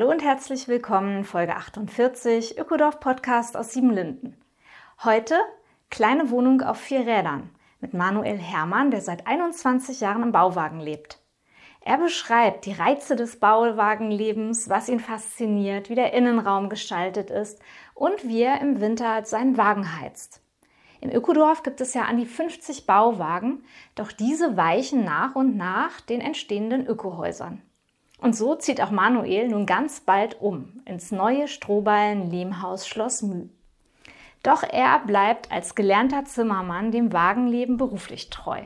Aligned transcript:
Hallo 0.00 0.12
und 0.12 0.24
herzlich 0.24 0.66
willkommen, 0.66 1.24
Folge 1.24 1.54
48, 1.56 2.58
Ökodorf 2.58 3.00
Podcast 3.00 3.54
aus 3.54 3.74
Siebenlinden. 3.74 4.34
Heute 5.04 5.34
kleine 5.90 6.30
Wohnung 6.30 6.62
auf 6.62 6.78
vier 6.78 7.00
Rädern 7.00 7.50
mit 7.82 7.92
Manuel 7.92 8.38
Hermann, 8.38 8.90
der 8.90 9.02
seit 9.02 9.26
21 9.26 10.00
Jahren 10.00 10.22
im 10.22 10.32
Bauwagen 10.32 10.80
lebt. 10.80 11.18
Er 11.82 11.98
beschreibt 11.98 12.64
die 12.64 12.72
Reize 12.72 13.14
des 13.14 13.40
Bauwagenlebens, 13.40 14.70
was 14.70 14.88
ihn 14.88 15.00
fasziniert, 15.00 15.90
wie 15.90 15.96
der 15.96 16.14
Innenraum 16.14 16.70
gestaltet 16.70 17.28
ist 17.28 17.60
und 17.92 18.26
wie 18.26 18.40
er 18.40 18.62
im 18.62 18.80
Winter 18.80 19.26
seinen 19.26 19.58
Wagen 19.58 20.00
heizt. 20.00 20.40
Im 21.02 21.10
Ökodorf 21.10 21.62
gibt 21.62 21.82
es 21.82 21.92
ja 21.92 22.04
an 22.04 22.16
die 22.16 22.24
50 22.24 22.86
Bauwagen, 22.86 23.64
doch 23.96 24.12
diese 24.12 24.56
weichen 24.56 25.04
nach 25.04 25.34
und 25.34 25.58
nach 25.58 26.00
den 26.00 26.22
entstehenden 26.22 26.86
Ökohäusern. 26.86 27.60
Und 28.20 28.36
so 28.36 28.54
zieht 28.54 28.82
auch 28.82 28.90
Manuel 28.90 29.48
nun 29.48 29.64
ganz 29.64 30.00
bald 30.00 30.40
um 30.40 30.82
ins 30.84 31.10
neue 31.10 31.48
Strohballen-Lehmhaus 31.48 32.86
Schloss 32.86 33.22
Müh. 33.22 33.48
Doch 34.42 34.62
er 34.62 35.00
bleibt 35.00 35.50
als 35.50 35.74
gelernter 35.74 36.24
Zimmermann 36.24 36.92
dem 36.92 37.12
Wagenleben 37.12 37.76
beruflich 37.76 38.30
treu. 38.30 38.60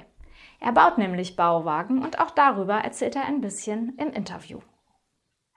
Er 0.61 0.72
baut 0.72 0.98
nämlich 0.98 1.36
Bauwagen 1.36 2.02
und 2.02 2.20
auch 2.20 2.30
darüber 2.30 2.74
erzählt 2.74 3.16
er 3.16 3.27
ein 3.27 3.41
bisschen 3.41 3.94
im 3.98 4.11
Interview. 4.12 4.61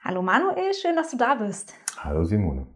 Hallo 0.00 0.22
Manuel, 0.22 0.74
schön, 0.74 0.96
dass 0.96 1.10
du 1.10 1.16
da 1.16 1.34
bist. 1.34 1.74
Hallo 1.98 2.24
Simone. 2.24 2.66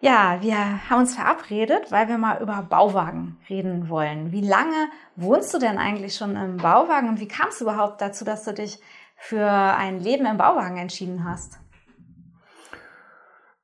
Ja, 0.00 0.38
wir 0.42 0.90
haben 0.90 1.00
uns 1.00 1.14
verabredet, 1.14 1.90
weil 1.90 2.08
wir 2.08 2.18
mal 2.18 2.42
über 2.42 2.62
Bauwagen 2.62 3.38
reden 3.48 3.88
wollen. 3.88 4.30
Wie 4.32 4.46
lange 4.46 4.88
wohnst 5.16 5.54
du 5.54 5.58
denn 5.58 5.78
eigentlich 5.78 6.14
schon 6.14 6.36
im 6.36 6.58
Bauwagen 6.58 7.08
und 7.08 7.20
wie 7.20 7.28
kam 7.28 7.48
es 7.48 7.62
überhaupt 7.62 8.02
dazu, 8.02 8.24
dass 8.24 8.44
du 8.44 8.52
dich 8.52 8.78
für 9.16 9.48
ein 9.48 10.00
Leben 10.00 10.26
im 10.26 10.36
Bauwagen 10.36 10.76
entschieden 10.76 11.24
hast? 11.24 11.58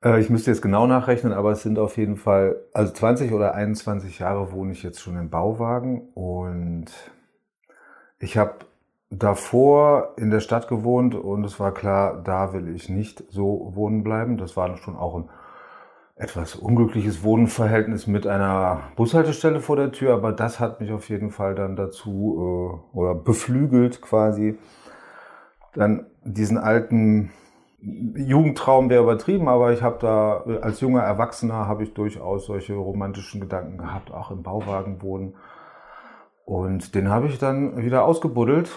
Äh, 0.04 0.20
ich 0.20 0.30
müsste 0.30 0.50
jetzt 0.50 0.62
genau 0.62 0.86
nachrechnen, 0.86 1.32
aber 1.32 1.52
es 1.52 1.62
sind 1.62 1.78
auf 1.78 1.96
jeden 1.96 2.16
Fall, 2.16 2.56
also 2.72 2.92
20 2.92 3.32
oder 3.32 3.54
21 3.54 4.18
Jahre 4.18 4.52
wohne 4.52 4.72
ich 4.72 4.82
jetzt 4.82 5.00
schon 5.00 5.16
im 5.16 5.30
Bauwagen 5.30 6.08
und 6.14 6.86
ich 8.18 8.36
habe 8.36 8.54
davor 9.10 10.14
in 10.16 10.30
der 10.30 10.40
Stadt 10.40 10.68
gewohnt 10.68 11.14
und 11.14 11.44
es 11.44 11.60
war 11.60 11.72
klar, 11.72 12.22
da 12.22 12.52
will 12.52 12.74
ich 12.74 12.88
nicht 12.88 13.22
so 13.28 13.72
wohnen 13.74 14.02
bleiben. 14.02 14.38
Das 14.38 14.56
war 14.56 14.74
schon 14.78 14.96
auch 14.96 15.16
ein 15.16 15.28
etwas 16.16 16.54
unglückliches 16.54 17.22
Wohnverhältnis 17.22 18.06
mit 18.06 18.26
einer 18.26 18.80
Bushaltestelle 18.96 19.60
vor 19.60 19.76
der 19.76 19.92
Tür, 19.92 20.14
aber 20.14 20.32
das 20.32 20.60
hat 20.60 20.80
mich 20.80 20.92
auf 20.92 21.08
jeden 21.08 21.30
Fall 21.30 21.54
dann 21.54 21.74
dazu 21.76 22.82
äh, 22.94 22.96
oder 22.96 23.14
beflügelt 23.14 24.00
quasi, 24.00 24.58
dann 25.74 26.06
diesen 26.24 26.58
alten 26.58 27.30
Jugendtraum 27.80 28.90
wäre 28.90 29.02
übertrieben, 29.02 29.48
aber 29.48 29.72
ich 29.72 29.82
habe 29.82 29.98
da 30.00 30.44
als 30.60 30.80
junger 30.80 31.02
Erwachsener 31.02 31.66
habe 31.66 31.82
ich 31.82 31.94
durchaus 31.94 32.46
solche 32.46 32.74
romantischen 32.74 33.40
Gedanken 33.40 33.78
gehabt, 33.78 34.12
auch 34.12 34.30
im 34.30 34.42
Bauwagen 34.42 35.02
wohnen. 35.02 35.34
Und 36.44 36.94
den 36.94 37.08
habe 37.08 37.26
ich 37.26 37.38
dann 37.38 37.76
wieder 37.78 38.04
ausgebuddelt. 38.04 38.70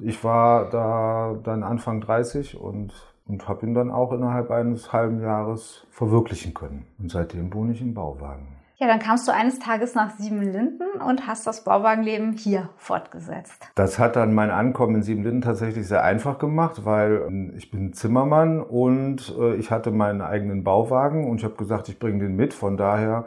Ich 0.00 0.24
war 0.24 0.70
da 0.70 1.36
dann 1.42 1.62
Anfang 1.62 2.00
30 2.00 2.60
und 2.60 2.92
und 3.26 3.48
habe 3.48 3.66
ihn 3.66 3.74
dann 3.74 3.90
auch 3.90 4.12
innerhalb 4.12 4.50
eines 4.50 4.92
halben 4.92 5.20
Jahres 5.20 5.86
verwirklichen 5.90 6.54
können. 6.54 6.86
Und 6.98 7.10
seitdem 7.10 7.52
wohne 7.54 7.72
ich 7.72 7.80
im 7.80 7.94
Bauwagen. 7.94 8.61
Ja, 8.76 8.86
dann 8.86 8.98
kamst 8.98 9.28
du 9.28 9.32
eines 9.32 9.58
Tages 9.58 9.94
nach 9.94 10.10
Siebenlinden 10.10 10.88
und 11.06 11.26
hast 11.26 11.46
das 11.46 11.64
Bauwagenleben 11.64 12.32
hier 12.32 12.70
fortgesetzt. 12.76 13.68
Das 13.74 13.98
hat 13.98 14.16
dann 14.16 14.34
mein 14.34 14.50
Ankommen 14.50 14.96
in 14.96 15.02
Siebenlinden 15.02 15.42
tatsächlich 15.42 15.86
sehr 15.86 16.02
einfach 16.02 16.38
gemacht, 16.38 16.84
weil 16.84 17.22
ähm, 17.26 17.52
ich 17.56 17.70
bin 17.70 17.92
Zimmermann 17.92 18.60
und 18.60 19.34
äh, 19.38 19.54
ich 19.56 19.70
hatte 19.70 19.90
meinen 19.90 20.20
eigenen 20.20 20.64
Bauwagen 20.64 21.30
und 21.30 21.38
ich 21.38 21.44
habe 21.44 21.54
gesagt, 21.54 21.88
ich 21.88 21.98
bringe 21.98 22.24
den 22.24 22.34
mit. 22.34 22.54
Von 22.54 22.76
daher 22.76 23.26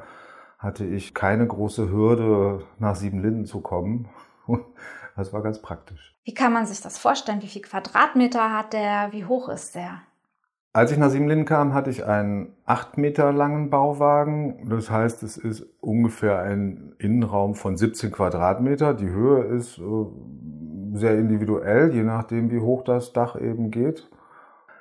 hatte 0.57 0.85
ich 0.85 1.13
keine 1.13 1.47
große 1.47 1.89
Hürde, 1.89 2.63
nach 2.79 2.95
Siebenlinden 2.95 3.45
zu 3.45 3.61
kommen. 3.61 4.09
Das 5.17 5.31
war 5.31 5.41
ganz 5.41 5.61
praktisch. 5.61 6.13
Wie 6.25 6.33
kann 6.33 6.51
man 6.51 6.65
sich 6.65 6.81
das 6.81 6.97
vorstellen? 6.97 7.41
Wie 7.41 7.47
viel 7.47 7.61
Quadratmeter 7.61 8.51
hat 8.51 8.73
der? 8.73 9.13
Wie 9.13 9.23
hoch 9.23 9.47
ist 9.47 9.73
der? 9.73 10.01
Als 10.75 10.91
ich 10.91 10.97
nach 10.97 11.09
Siebenlinden 11.09 11.45
kam, 11.45 11.73
hatte 11.73 11.89
ich 11.89 12.05
einen 12.05 12.49
acht 12.65 12.97
Meter 12.97 13.31
langen 13.31 13.69
Bauwagen. 13.69 14.67
Das 14.69 14.91
heißt, 14.91 15.23
es 15.23 15.37
ist 15.37 15.65
ungefähr 15.79 16.39
ein 16.39 16.91
Innenraum 16.99 17.55
von 17.55 17.77
17 17.77 18.11
Quadratmeter. 18.11 18.93
Die 18.93 19.09
Höhe 19.09 19.43
ist 19.43 19.77
äh, 19.77 19.81
sehr 20.91 21.17
individuell, 21.17 21.93
je 21.93 22.03
nachdem, 22.03 22.51
wie 22.51 22.59
hoch 22.59 22.83
das 22.83 23.13
Dach 23.13 23.39
eben 23.39 23.71
geht. 23.71 24.09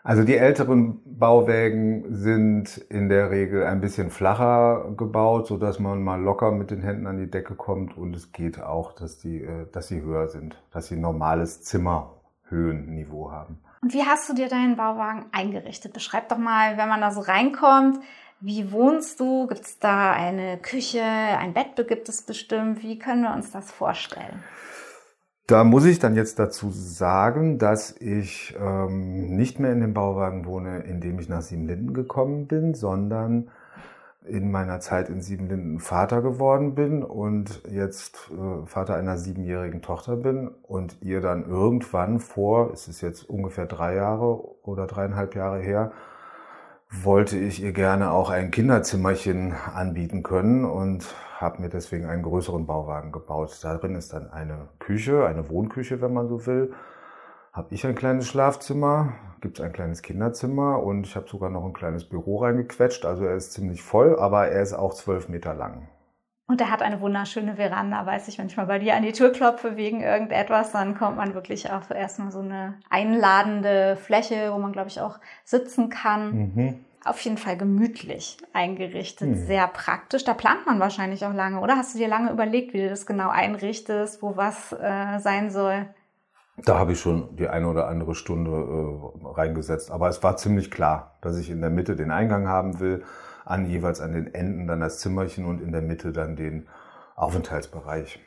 Also 0.02 0.24
die 0.24 0.36
älteren 0.36 1.00
Bauwägen 1.04 2.06
sind 2.12 2.76
in 2.88 3.08
der 3.08 3.30
Regel 3.30 3.62
ein 3.62 3.80
bisschen 3.80 4.10
flacher 4.10 4.92
gebaut, 4.96 5.46
so 5.46 5.58
dass 5.58 5.78
man 5.78 6.02
mal 6.02 6.20
locker 6.20 6.50
mit 6.50 6.72
den 6.72 6.80
Händen 6.80 7.06
an 7.06 7.18
die 7.18 7.30
Decke 7.30 7.54
kommt 7.54 7.96
und 7.96 8.16
es 8.16 8.32
geht 8.32 8.60
auch, 8.60 8.90
dass 8.96 9.18
die, 9.18 9.44
äh, 9.44 9.66
dass 9.70 9.86
sie 9.86 10.02
höher 10.02 10.26
sind, 10.26 10.60
dass 10.72 10.88
sie 10.88 10.96
normales 10.96 11.62
Zimmerhöhenniveau 11.62 13.30
haben. 13.30 13.60
Und 13.84 13.92
wie 13.92 14.02
hast 14.02 14.30
du 14.30 14.32
dir 14.32 14.48
deinen 14.48 14.76
Bauwagen 14.76 15.26
eingerichtet? 15.30 15.92
Beschreib 15.92 16.30
doch 16.30 16.38
mal, 16.38 16.78
wenn 16.78 16.88
man 16.88 17.02
da 17.02 17.10
so 17.10 17.20
reinkommt, 17.20 17.98
wie 18.40 18.72
wohnst 18.72 19.20
du? 19.20 19.46
Gibt 19.46 19.60
es 19.60 19.78
da 19.78 20.10
eine 20.10 20.56
Küche, 20.56 21.02
ein 21.02 21.52
Bett 21.52 21.76
gibt 21.86 22.08
es 22.08 22.22
bestimmt? 22.22 22.82
Wie 22.82 22.98
können 22.98 23.20
wir 23.20 23.34
uns 23.34 23.50
das 23.50 23.70
vorstellen? 23.70 24.42
Da 25.46 25.64
muss 25.64 25.84
ich 25.84 25.98
dann 25.98 26.16
jetzt 26.16 26.38
dazu 26.38 26.70
sagen, 26.70 27.58
dass 27.58 27.94
ich 28.00 28.54
ähm, 28.58 29.36
nicht 29.36 29.60
mehr 29.60 29.72
in 29.72 29.82
dem 29.82 29.92
Bauwagen 29.92 30.46
wohne, 30.46 30.78
in 30.84 31.02
dem 31.02 31.18
ich 31.18 31.28
nach 31.28 31.42
Siebenlinden 31.42 31.92
gekommen 31.92 32.46
bin, 32.46 32.72
sondern 32.72 33.50
in 34.24 34.50
meiner 34.50 34.80
Zeit 34.80 35.10
in 35.10 35.20
Siebenlinden 35.20 35.78
Vater 35.80 36.22
geworden 36.22 36.74
bin 36.74 37.02
und 37.02 37.62
jetzt 37.70 38.30
äh, 38.30 38.66
Vater 38.66 38.94
einer 38.94 39.18
siebenjährigen 39.18 39.82
Tochter 39.82 40.16
bin 40.16 40.48
und 40.62 40.96
ihr 41.02 41.20
dann 41.20 41.44
irgendwann 41.44 42.20
vor, 42.20 42.70
es 42.72 42.88
ist 42.88 43.02
jetzt 43.02 43.28
ungefähr 43.28 43.66
drei 43.66 43.94
Jahre 43.94 44.42
oder 44.66 44.86
dreieinhalb 44.86 45.34
Jahre 45.34 45.60
her, 45.60 45.92
wollte 46.90 47.36
ich 47.36 47.62
ihr 47.62 47.72
gerne 47.72 48.12
auch 48.12 48.30
ein 48.30 48.50
Kinderzimmerchen 48.50 49.52
anbieten 49.74 50.22
können 50.22 50.64
und 50.64 51.14
habe 51.36 51.60
mir 51.60 51.68
deswegen 51.68 52.06
einen 52.06 52.22
größeren 52.22 52.66
Bauwagen 52.66 53.12
gebaut. 53.12 53.58
Darin 53.62 53.94
ist 53.94 54.12
dann 54.12 54.30
eine 54.30 54.68
Küche, 54.78 55.26
eine 55.26 55.50
Wohnküche, 55.50 56.00
wenn 56.00 56.12
man 56.14 56.28
so 56.28 56.46
will. 56.46 56.72
Habe 57.54 57.72
ich 57.72 57.86
ein 57.86 57.94
kleines 57.94 58.26
Schlafzimmer, 58.26 59.12
gibt 59.40 59.60
es 59.60 59.64
ein 59.64 59.72
kleines 59.72 60.02
Kinderzimmer 60.02 60.82
und 60.82 61.06
ich 61.06 61.14
habe 61.14 61.28
sogar 61.28 61.50
noch 61.50 61.64
ein 61.64 61.72
kleines 61.72 62.04
Büro 62.04 62.38
reingequetscht. 62.38 63.04
Also 63.04 63.24
er 63.24 63.36
ist 63.36 63.52
ziemlich 63.52 63.80
voll, 63.80 64.18
aber 64.18 64.48
er 64.48 64.60
ist 64.60 64.72
auch 64.72 64.92
zwölf 64.92 65.28
Meter 65.28 65.54
lang. 65.54 65.86
Und 66.48 66.60
er 66.60 66.72
hat 66.72 66.82
eine 66.82 67.00
wunderschöne 67.00 67.54
Veranda, 67.54 68.04
weiß 68.04 68.26
ich, 68.26 68.38
wenn 68.38 68.48
ich 68.48 68.56
mal 68.56 68.66
bei 68.66 68.80
dir 68.80 68.96
an 68.96 69.04
die 69.04 69.12
Tür 69.12 69.30
klopfe 69.30 69.76
wegen 69.76 70.02
irgendetwas, 70.02 70.72
dann 70.72 70.98
kommt 70.98 71.16
man 71.16 71.34
wirklich 71.34 71.70
auch 71.70 71.88
erstmal 71.92 72.32
so 72.32 72.40
eine 72.40 72.74
einladende 72.90 73.96
Fläche, 73.96 74.52
wo 74.52 74.58
man, 74.58 74.72
glaube 74.72 74.88
ich, 74.88 75.00
auch 75.00 75.20
sitzen 75.44 75.90
kann. 75.90 76.32
Mhm 76.32 76.84
auf 77.06 77.20
jeden 77.20 77.36
Fall 77.36 77.58
gemütlich 77.58 78.38
eingerichtet, 78.54 79.28
hm. 79.28 79.46
sehr 79.46 79.66
praktisch. 79.68 80.24
Da 80.24 80.32
plant 80.32 80.64
man 80.64 80.80
wahrscheinlich 80.80 81.26
auch 81.26 81.34
lange, 81.34 81.60
oder? 81.60 81.76
Hast 81.76 81.94
du 81.94 81.98
dir 81.98 82.08
lange 82.08 82.30
überlegt, 82.30 82.72
wie 82.72 82.80
du 82.80 82.88
das 82.88 83.04
genau 83.04 83.28
einrichtest, 83.28 84.22
wo 84.22 84.38
was 84.38 84.72
äh, 84.72 85.18
sein 85.18 85.50
soll? 85.50 85.86
Da 86.56 86.78
habe 86.78 86.92
ich 86.92 87.00
schon 87.00 87.36
die 87.36 87.48
eine 87.48 87.68
oder 87.68 87.88
andere 87.88 88.14
Stunde 88.14 88.50
äh, 88.50 89.26
reingesetzt. 89.26 89.90
Aber 89.90 90.08
es 90.08 90.22
war 90.22 90.36
ziemlich 90.36 90.70
klar, 90.70 91.16
dass 91.20 91.36
ich 91.36 91.50
in 91.50 91.60
der 91.60 91.70
Mitte 91.70 91.96
den 91.96 92.10
Eingang 92.10 92.48
haben 92.48 92.78
will, 92.78 93.02
an 93.44 93.66
jeweils 93.66 94.00
an 94.00 94.12
den 94.12 94.32
Enden 94.32 94.66
dann 94.66 94.80
das 94.80 95.00
Zimmerchen 95.00 95.44
und 95.44 95.60
in 95.60 95.72
der 95.72 95.82
Mitte 95.82 96.12
dann 96.12 96.36
den 96.36 96.66
Aufenthaltsbereich. 97.16 98.20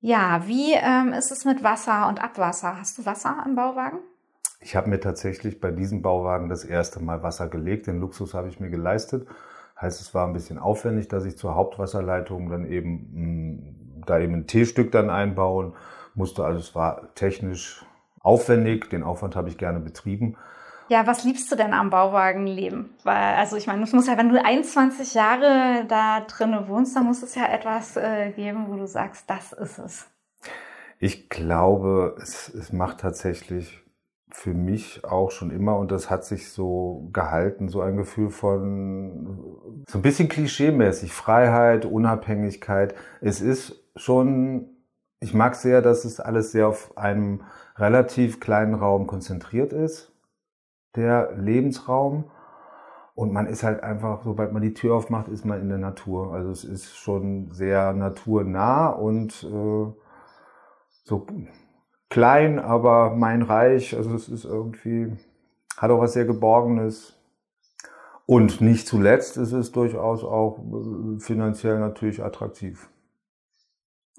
Ja, 0.00 0.46
wie 0.46 0.72
ähm, 0.74 1.12
ist 1.12 1.30
es 1.30 1.44
mit 1.44 1.62
Wasser 1.62 2.08
und 2.08 2.22
Abwasser? 2.22 2.78
Hast 2.78 2.98
du 2.98 3.06
Wasser 3.06 3.42
im 3.46 3.54
Bauwagen? 3.54 3.98
Ich 4.60 4.76
habe 4.76 4.90
mir 4.90 5.00
tatsächlich 5.00 5.60
bei 5.60 5.70
diesem 5.70 6.02
Bauwagen 6.02 6.48
das 6.48 6.64
erste 6.64 7.00
Mal 7.00 7.22
Wasser 7.22 7.48
gelegt. 7.48 7.86
Den 7.86 8.00
Luxus 8.00 8.34
habe 8.34 8.48
ich 8.48 8.60
mir 8.60 8.70
geleistet. 8.70 9.26
Heißt, 9.80 10.00
es 10.00 10.12
war 10.12 10.26
ein 10.26 10.32
bisschen 10.32 10.58
aufwendig, 10.58 11.08
dass 11.08 11.24
ich 11.24 11.38
zur 11.38 11.54
Hauptwasserleitung 11.54 12.50
dann 12.50 12.66
eben 12.66 13.10
mh, 13.12 13.20
hm, 13.20 14.02
da 14.06 14.18
eben 14.18 14.34
ein 14.34 14.46
T-Stück 14.46 14.90
dann 14.92 15.08
einbauen 15.08 15.74
musste 16.20 16.44
alles 16.44 16.74
war 16.74 17.14
technisch 17.14 17.84
aufwendig, 18.20 18.90
den 18.90 19.02
Aufwand 19.02 19.34
habe 19.34 19.48
ich 19.48 19.58
gerne 19.58 19.80
betrieben. 19.80 20.36
Ja, 20.88 21.06
was 21.06 21.24
liebst 21.24 21.50
du 21.50 21.56
denn 21.56 21.72
am 21.72 21.88
Bauwagenleben? 21.88 22.90
Weil, 23.04 23.36
also 23.36 23.56
ich 23.56 23.66
meine, 23.66 23.82
es 23.84 23.92
muss 23.92 24.06
ja, 24.06 24.18
wenn 24.18 24.28
du 24.28 24.44
21 24.44 25.14
Jahre 25.14 25.84
da 25.88 26.20
drinnen 26.20 26.68
wohnst, 26.68 26.94
dann 26.96 27.06
muss 27.06 27.22
es 27.22 27.34
ja 27.34 27.46
etwas 27.46 27.96
äh, 27.96 28.32
geben, 28.32 28.66
wo 28.68 28.76
du 28.76 28.86
sagst, 28.86 29.30
das 29.30 29.52
ist 29.52 29.78
es. 29.78 30.06
Ich 30.98 31.28
glaube, 31.28 32.16
es, 32.20 32.52
es 32.52 32.72
macht 32.72 33.00
tatsächlich 33.00 33.80
für 34.32 34.52
mich 34.52 35.04
auch 35.04 35.30
schon 35.30 35.50
immer 35.50 35.76
und 35.76 35.90
das 35.92 36.10
hat 36.10 36.24
sich 36.24 36.50
so 36.50 37.08
gehalten, 37.12 37.68
so 37.68 37.80
ein 37.80 37.96
Gefühl 37.96 38.30
von 38.30 39.84
so 39.88 39.98
ein 39.98 40.02
bisschen 40.02 40.28
klischeemäßig, 40.28 41.12
Freiheit, 41.12 41.84
Unabhängigkeit. 41.84 42.94
Es 43.20 43.40
ist 43.40 43.84
schon, 43.96 44.70
ich 45.20 45.34
mag 45.34 45.54
sehr, 45.54 45.82
dass 45.82 46.04
es 46.04 46.18
alles 46.18 46.52
sehr 46.52 46.66
auf 46.66 46.96
einem 46.96 47.42
relativ 47.76 48.40
kleinen 48.40 48.74
Raum 48.74 49.06
konzentriert 49.06 49.72
ist, 49.72 50.12
der 50.96 51.32
Lebensraum. 51.36 52.30
Und 53.14 53.32
man 53.32 53.46
ist 53.46 53.62
halt 53.62 53.82
einfach, 53.82 54.22
sobald 54.24 54.52
man 54.52 54.62
die 54.62 54.72
Tür 54.72 54.96
aufmacht, 54.96 55.28
ist 55.28 55.44
man 55.44 55.60
in 55.60 55.68
der 55.68 55.78
Natur. 55.78 56.32
Also 56.32 56.50
es 56.50 56.64
ist 56.64 56.96
schon 56.96 57.50
sehr 57.52 57.92
naturnah 57.92 58.88
und 58.88 59.44
äh, 59.44 59.92
so 61.04 61.26
klein, 62.08 62.58
aber 62.58 63.14
mein 63.14 63.42
Reich. 63.42 63.94
Also 63.94 64.14
es 64.14 64.28
ist 64.28 64.46
irgendwie, 64.46 65.12
hat 65.76 65.90
auch 65.90 66.00
was 66.00 66.14
sehr 66.14 66.24
Geborgenes. 66.24 67.18
Und 68.24 68.62
nicht 68.62 68.86
zuletzt 68.86 69.36
ist 69.36 69.52
es 69.52 69.70
durchaus 69.72 70.24
auch 70.24 70.58
äh, 70.58 71.20
finanziell 71.20 71.78
natürlich 71.78 72.24
attraktiv. 72.24 72.88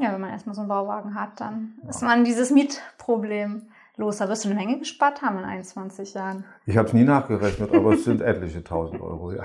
Ja, 0.02 0.14
wenn 0.14 0.22
man 0.22 0.32
erstmal 0.32 0.56
so 0.56 0.62
einen 0.62 0.70
Bauwagen 0.70 1.16
hat, 1.16 1.40
dann 1.40 1.76
ja. 1.84 1.90
ist 1.90 2.02
man 2.02 2.24
dieses 2.24 2.52
Mietproblem 2.52 3.64
los. 3.98 4.18
Da 4.18 4.28
wirst 4.30 4.46
du 4.46 4.50
eine 4.50 4.60
Menge 4.60 4.80
gespart 4.80 5.22
haben 5.22 5.38
in 5.40 5.46
21 5.46 6.14
Jahren. 6.14 6.44
Ich 6.66 6.78
habe 6.78 6.88
es 6.88 6.94
nie 6.94 7.04
nachgerechnet, 7.04 7.74
aber 7.74 7.94
es 7.94 8.04
sind 8.04 8.22
etliche 8.22 8.64
tausend 8.64 9.02
Euro, 9.02 9.32
ja. 9.32 9.44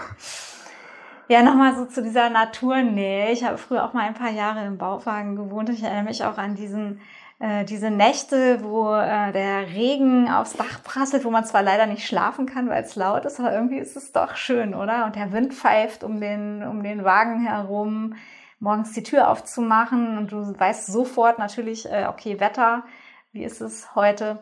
Ja, 1.29 1.43
nochmal 1.43 1.75
so 1.75 1.87
zu 1.87 2.03
dieser 2.03 2.31
Naturnähe. 2.31 3.33
Ich 3.33 3.45
habe 3.45 3.59
früher 3.59 3.85
auch 3.85 3.93
mal 3.93 4.07
ein 4.07 4.15
paar 4.15 4.31
Jahre 4.31 4.65
im 4.65 4.79
Bauwagen 4.79 5.35
gewohnt. 5.35 5.69
Ich 5.71 5.83
erinnere 5.83 6.05
mich 6.05 6.25
auch 6.25 6.39
an 6.39 6.55
diesen 6.55 7.01
äh, 7.39 7.65
diese 7.65 7.91
Nächte, 7.91 8.63
wo 8.63 8.95
äh, 8.95 9.31
der 9.33 9.69
Regen 9.75 10.31
aufs 10.31 10.55
Dach 10.55 10.83
prasselt, 10.83 11.25
wo 11.25 11.31
man 11.31 11.45
zwar 11.45 11.63
leider 11.63 11.87
nicht 11.87 12.07
schlafen 12.07 12.47
kann, 12.47 12.71
weil 12.71 12.83
es 12.83 12.97
laut 12.97 13.27
ist, 13.27 13.39
aber 13.39 13.53
irgendwie 13.53 13.79
ist 13.79 13.97
es 13.97 14.13
doch 14.13 14.37
schön, 14.37 14.75
oder? 14.75 15.05
Und 15.05 15.17
der 15.17 15.33
Wind 15.33 15.53
pfeift 15.53 16.03
um 16.03 16.21
den, 16.21 16.63
um 16.63 16.83
den 16.83 17.05
Wagen 17.05 17.41
herum, 17.41 18.15
morgens 18.59 18.93
die 18.93 19.03
Tür 19.03 19.31
aufzumachen 19.31 20.19
und 20.19 20.33
du 20.33 20.59
weißt 20.59 20.87
sofort 20.87 21.39
natürlich, 21.39 21.91
äh, 21.91 22.07
okay, 22.09 22.41
Wetter, 22.41 22.85
wie 23.33 23.45
ist 23.45 23.61
es 23.61 23.95
heute? 23.95 24.39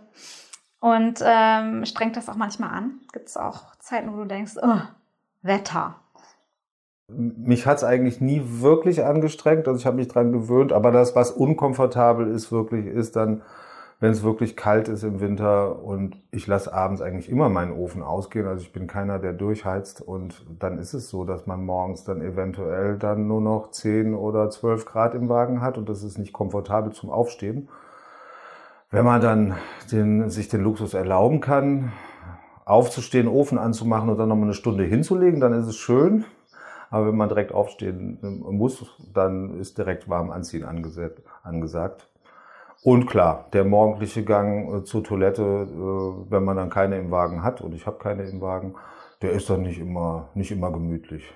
Und 0.80 1.20
ähm, 1.24 1.84
strengt 1.84 2.16
das 2.16 2.28
auch 2.28 2.36
manchmal 2.36 2.70
an? 2.70 3.00
Gibt 3.12 3.28
es 3.28 3.36
auch 3.36 3.74
Zeiten, 3.76 4.12
wo 4.12 4.18
du 4.18 4.24
denkst, 4.26 4.54
oh, 4.62 4.80
Wetter, 5.42 5.96
mich 7.08 7.66
hat 7.66 7.78
es 7.78 7.84
eigentlich 7.84 8.20
nie 8.20 8.42
wirklich 8.44 9.04
angestrengt, 9.04 9.68
also 9.68 9.78
ich 9.78 9.86
habe 9.86 9.96
mich 9.96 10.08
dran 10.08 10.32
gewöhnt, 10.32 10.72
aber 10.72 10.90
das, 10.90 11.14
was 11.14 11.30
unkomfortabel 11.30 12.28
ist, 12.28 12.50
wirklich, 12.50 12.86
ist 12.86 13.16
dann, 13.16 13.42
wenn 14.00 14.10
es 14.10 14.22
wirklich 14.22 14.56
kalt 14.56 14.88
ist 14.88 15.02
im 15.02 15.20
Winter 15.20 15.82
und 15.82 16.16
ich 16.30 16.46
lasse 16.46 16.72
abends 16.72 17.00
eigentlich 17.00 17.30
immer 17.30 17.48
meinen 17.48 17.72
Ofen 17.72 18.02
ausgehen, 18.02 18.46
also 18.46 18.62
ich 18.62 18.72
bin 18.72 18.86
keiner, 18.86 19.18
der 19.18 19.32
durchheizt 19.32 20.00
und 20.00 20.44
dann 20.58 20.78
ist 20.78 20.94
es 20.94 21.08
so, 21.08 21.24
dass 21.24 21.46
man 21.46 21.64
morgens 21.64 22.04
dann 22.04 22.20
eventuell 22.20 22.98
dann 22.98 23.26
nur 23.26 23.40
noch 23.40 23.70
10 23.70 24.14
oder 24.14 24.50
12 24.50 24.84
Grad 24.84 25.14
im 25.14 25.28
Wagen 25.28 25.60
hat 25.60 25.78
und 25.78 25.88
das 25.88 26.02
ist 26.02 26.18
nicht 26.18 26.32
komfortabel 26.32 26.92
zum 26.92 27.10
Aufstehen. 27.10 27.68
Wenn 28.90 29.04
man 29.04 29.20
dann 29.20 29.54
den, 29.90 30.28
sich 30.28 30.48
den 30.48 30.62
Luxus 30.62 30.94
erlauben 30.94 31.40
kann, 31.40 31.92
aufzustehen, 32.64 33.28
Ofen 33.28 33.58
anzumachen 33.58 34.08
und 34.08 34.18
dann 34.18 34.28
nochmal 34.28 34.44
eine 34.44 34.54
Stunde 34.54 34.84
hinzulegen, 34.84 35.40
dann 35.40 35.52
ist 35.52 35.66
es 35.66 35.76
schön. 35.76 36.24
Aber 36.90 37.08
wenn 37.08 37.16
man 37.16 37.28
direkt 37.28 37.52
aufstehen 37.52 38.18
muss, 38.22 38.84
dann 39.12 39.58
ist 39.58 39.78
direkt 39.78 40.08
warm 40.08 40.30
anziehen 40.30 40.64
angesagt. 40.64 42.08
Und 42.84 43.06
klar, 43.06 43.48
der 43.54 43.64
morgendliche 43.64 44.24
Gang 44.24 44.70
äh, 44.70 44.84
zur 44.84 45.02
Toilette, 45.02 45.42
äh, 45.42 46.30
wenn 46.30 46.44
man 46.44 46.58
dann 46.58 46.68
keine 46.68 46.98
im 46.98 47.10
Wagen 47.10 47.42
hat, 47.42 47.62
und 47.62 47.74
ich 47.74 47.86
habe 47.86 47.96
keine 47.96 48.24
im 48.24 48.42
Wagen, 48.42 48.74
der 49.22 49.32
ist 49.32 49.48
dann 49.48 49.62
nicht 49.62 49.78
immer, 49.78 50.28
nicht 50.34 50.50
immer 50.50 50.70
gemütlich. 50.70 51.32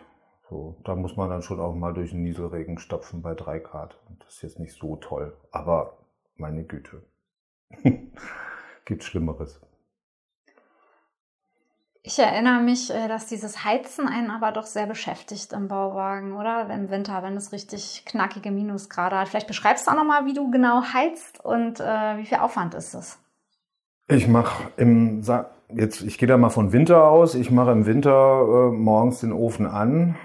So, 0.51 0.77
da 0.85 0.95
muss 0.95 1.17
man 1.17 1.31
dann 1.31 1.41
schon 1.41 1.59
auch 1.59 1.75
mal 1.75 1.95
durch 1.95 2.11
den 2.11 2.23
Nieselregen 2.23 2.79
stapfen 2.79 3.23
bei 3.23 3.33
drei 3.33 3.61
Grad. 3.61 3.99
Das 4.19 4.35
ist 4.35 4.43
jetzt 4.43 4.61
nicht 4.61 4.75
so 4.75 4.97
toll, 4.97 5.35
aber 5.51 5.97
meine 6.37 6.65
Güte. 6.65 7.03
Gibt 8.85 9.05
Schlimmeres. 9.05 9.59
Ich 12.09 12.19
erinnere 12.19 12.63
mich, 12.63 12.91
äh, 12.91 13.07
dass 13.07 13.27
dieses 13.27 13.67
Heizen 13.67 14.09
einen 14.09 14.31
aber 14.31 14.51
doch 14.51 14.65
sehr 14.65 14.87
beschäftigt 14.87 15.53
im 15.53 15.69
Bauwagen, 15.69 16.33
oder? 16.33 16.67
Im 16.71 16.89
Winter, 16.89 17.23
wenn 17.23 17.37
es 17.37 17.53
richtig 17.53 18.05
knackige 18.07 18.51
Minusgrade 18.51 19.19
hat. 19.19 19.29
Vielleicht 19.29 19.47
beschreibst 19.47 19.87
du 19.87 19.91
auch 19.91 19.97
nochmal, 19.97 20.25
wie 20.25 20.33
du 20.33 20.51
genau 20.51 20.83
heizt 20.95 21.45
und 21.45 21.81
äh, 21.81 22.17
wie 22.17 22.25
viel 22.25 22.39
Aufwand 22.39 22.73
ist 22.73 22.95
es? 22.95 23.19
Ich 24.09 24.27
mache 24.27 24.71
im, 24.79 25.23
jetzt, 25.69 26.01
ich 26.01 26.17
gehe 26.17 26.27
da 26.27 26.39
mal 26.39 26.49
von 26.49 26.73
Winter 26.73 27.05
aus. 27.05 27.35
Ich 27.35 27.51
mache 27.51 27.73
im 27.73 27.85
Winter 27.85 28.41
äh, 28.41 28.75
morgens 28.75 29.21
den 29.21 29.35
Ofen 29.35 29.67
an. 29.67 30.17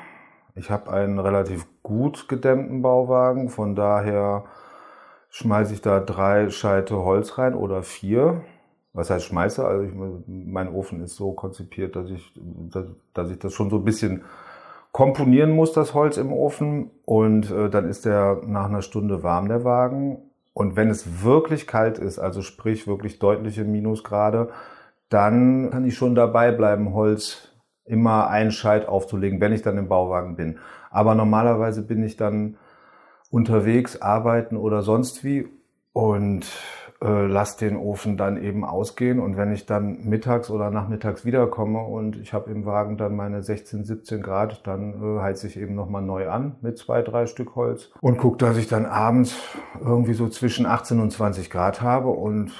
Ich 0.55 0.71
habe 0.71 0.89
einen 0.89 1.19
relativ 1.19 1.67
gut 1.83 2.29
gedämmten 2.29 2.81
Bauwagen, 2.81 3.49
von 3.49 3.75
daher 3.75 4.45
schmeiße 5.31 5.73
ich 5.73 5.81
da 5.81 5.99
drei 5.99 6.49
Scheite 6.49 6.95
Holz 7.03 7.37
rein 7.37 7.55
oder 7.55 7.83
vier 7.83 8.41
was 8.93 9.09
heißt 9.09 9.25
schmeiße? 9.25 9.65
Also 9.65 9.83
ich, 9.83 9.91
mein 10.27 10.73
Ofen 10.73 11.01
ist 11.01 11.15
so 11.15 11.33
konzipiert, 11.33 11.95
dass 11.95 12.09
ich, 12.09 12.31
dass, 12.35 12.85
dass, 13.13 13.31
ich 13.31 13.39
das 13.39 13.53
schon 13.53 13.69
so 13.69 13.77
ein 13.77 13.83
bisschen 13.83 14.23
komponieren 14.91 15.51
muss, 15.51 15.73
das 15.73 15.93
Holz 15.95 16.17
im 16.17 16.31
Ofen. 16.31 16.91
Und 17.03 17.49
äh, 17.51 17.69
dann 17.69 17.89
ist 17.89 18.05
der 18.05 18.41
nach 18.45 18.65
einer 18.65 18.83
Stunde 18.83 19.23
warm, 19.23 19.47
der 19.47 19.63
Wagen. 19.63 20.19
Und 20.53 20.75
wenn 20.75 20.89
es 20.89 21.23
wirklich 21.23 21.65
kalt 21.65 21.97
ist, 21.97 22.19
also 22.19 22.43
sprich 22.43 22.87
wirklich 22.87 23.17
deutliche 23.17 23.63
Minusgrade, 23.63 24.49
dann 25.09 25.71
kann 25.71 25.85
ich 25.85 25.95
schon 25.95 26.13
dabei 26.13 26.51
bleiben, 26.51 26.93
Holz 26.93 27.49
immer 27.85 28.29
einen 28.29 28.51
Scheit 28.51 28.87
aufzulegen, 28.87 29.41
wenn 29.41 29.51
ich 29.51 29.63
dann 29.63 29.77
im 29.77 29.87
Bauwagen 29.87 30.35
bin. 30.35 30.59
Aber 30.89 31.15
normalerweise 31.15 31.81
bin 31.81 32.03
ich 32.03 32.15
dann 32.15 32.57
unterwegs, 33.31 33.99
arbeiten 33.99 34.57
oder 34.57 34.83
sonst 34.83 35.23
wie. 35.23 35.47
Und 35.91 36.45
äh, 37.03 37.25
lass 37.25 37.57
den 37.57 37.75
Ofen 37.75 38.15
dann 38.15 38.41
eben 38.41 38.63
ausgehen 38.63 39.19
und 39.19 39.35
wenn 39.35 39.51
ich 39.51 39.65
dann 39.65 40.05
mittags 40.05 40.49
oder 40.49 40.71
nachmittags 40.71 41.25
wiederkomme 41.25 41.79
und 41.79 42.15
ich 42.15 42.31
habe 42.31 42.49
im 42.49 42.65
Wagen 42.65 42.97
dann 42.97 43.15
meine 43.15 43.43
16, 43.43 43.83
17 43.83 44.21
Grad, 44.21 44.65
dann 44.65 45.17
äh, 45.17 45.21
heize 45.21 45.47
ich 45.47 45.59
eben 45.59 45.75
nochmal 45.75 46.01
neu 46.01 46.29
an 46.29 46.55
mit 46.61 46.77
zwei, 46.77 47.01
drei 47.01 47.25
Stück 47.25 47.55
Holz 47.55 47.91
und 47.99 48.17
gucke, 48.17 48.37
dass 48.37 48.55
ich 48.55 48.69
dann 48.69 48.85
abends 48.85 49.37
irgendwie 49.81 50.13
so 50.13 50.29
zwischen 50.29 50.65
18 50.65 51.01
und 51.01 51.11
20 51.11 51.49
Grad 51.49 51.81
habe 51.81 52.07
und 52.07 52.51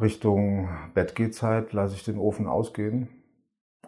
Richtung 0.00 0.70
Bettgehzeit 0.94 1.74
lasse 1.74 1.94
ich 1.94 2.02
den 2.02 2.18
Ofen 2.18 2.46
ausgehen. 2.46 3.08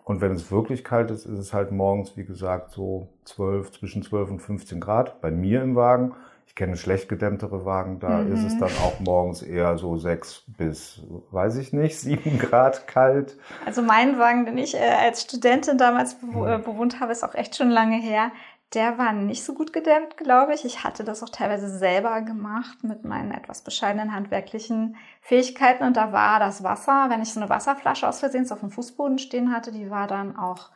Und 0.04 0.20
wenn 0.20 0.32
es 0.32 0.50
wirklich 0.50 0.84
kalt 0.84 1.10
ist, 1.10 1.26
ist 1.26 1.38
es 1.38 1.54
halt 1.54 1.70
morgens, 1.70 2.16
wie 2.16 2.24
gesagt, 2.24 2.72
so 2.72 3.08
12, 3.24 3.70
zwischen 3.70 4.02
12 4.02 4.32
und 4.32 4.38
15 4.40 4.80
Grad 4.80 5.20
bei 5.20 5.30
mir 5.30 5.62
im 5.62 5.76
Wagen. 5.76 6.12
Ich 6.52 6.56
kenne 6.56 6.76
schlecht 6.76 7.08
gedämmtere 7.08 7.64
Wagen, 7.64 7.98
da 7.98 8.18
mhm. 8.18 8.34
ist 8.34 8.44
es 8.44 8.58
dann 8.58 8.68
auch 8.84 9.00
morgens 9.00 9.40
eher 9.40 9.78
so 9.78 9.96
sechs 9.96 10.44
bis, 10.46 11.00
weiß 11.30 11.56
ich 11.56 11.72
nicht, 11.72 11.98
sieben 11.98 12.38
Grad 12.38 12.86
kalt. 12.86 13.38
Also 13.64 13.80
mein 13.80 14.18
Wagen, 14.18 14.44
den 14.44 14.58
ich 14.58 14.74
äh, 14.74 14.96
als 15.00 15.22
Studentin 15.22 15.78
damals 15.78 16.16
bew 16.16 16.44
äh, 16.44 16.58
mhm. 16.58 16.64
bewohnt 16.64 17.00
habe, 17.00 17.10
ist 17.10 17.24
auch 17.24 17.34
echt 17.34 17.56
schon 17.56 17.70
lange 17.70 17.96
her. 17.96 18.32
Der 18.74 18.98
war 18.98 19.14
nicht 19.14 19.44
so 19.44 19.54
gut 19.54 19.72
gedämmt, 19.72 20.18
glaube 20.18 20.52
ich. 20.52 20.66
Ich 20.66 20.84
hatte 20.84 21.04
das 21.04 21.22
auch 21.22 21.30
teilweise 21.30 21.70
selber 21.70 22.20
gemacht 22.20 22.84
mit 22.84 23.02
meinen 23.02 23.32
etwas 23.32 23.62
bescheidenen 23.62 24.14
handwerklichen 24.14 24.96
Fähigkeiten. 25.22 25.84
Und 25.84 25.96
da 25.96 26.12
war 26.12 26.38
das 26.38 26.62
Wasser, 26.62 27.06
wenn 27.08 27.22
ich 27.22 27.32
so 27.32 27.40
eine 27.40 27.48
Wasserflasche 27.48 28.06
aus 28.06 28.20
Versehen 28.20 28.50
auf 28.52 28.60
dem 28.60 28.70
Fußboden 28.70 29.18
stehen 29.18 29.54
hatte, 29.54 29.72
die 29.72 29.88
war 29.88 30.06
dann 30.06 30.36
auch 30.36 30.68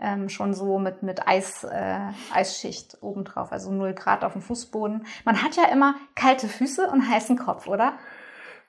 ähm, 0.00 0.28
schon 0.28 0.54
so 0.54 0.78
mit, 0.78 1.02
mit 1.02 1.26
Eis, 1.26 1.64
äh, 1.64 1.98
Eisschicht 2.32 2.98
obendrauf, 3.00 3.52
also 3.52 3.70
0 3.70 3.94
Grad 3.94 4.24
auf 4.24 4.32
dem 4.32 4.42
Fußboden. 4.42 5.06
Man 5.24 5.42
hat 5.42 5.56
ja 5.56 5.64
immer 5.72 5.94
kalte 6.14 6.48
Füße 6.48 6.88
und 6.90 7.08
heißen 7.08 7.38
Kopf, 7.38 7.66
oder? 7.66 7.94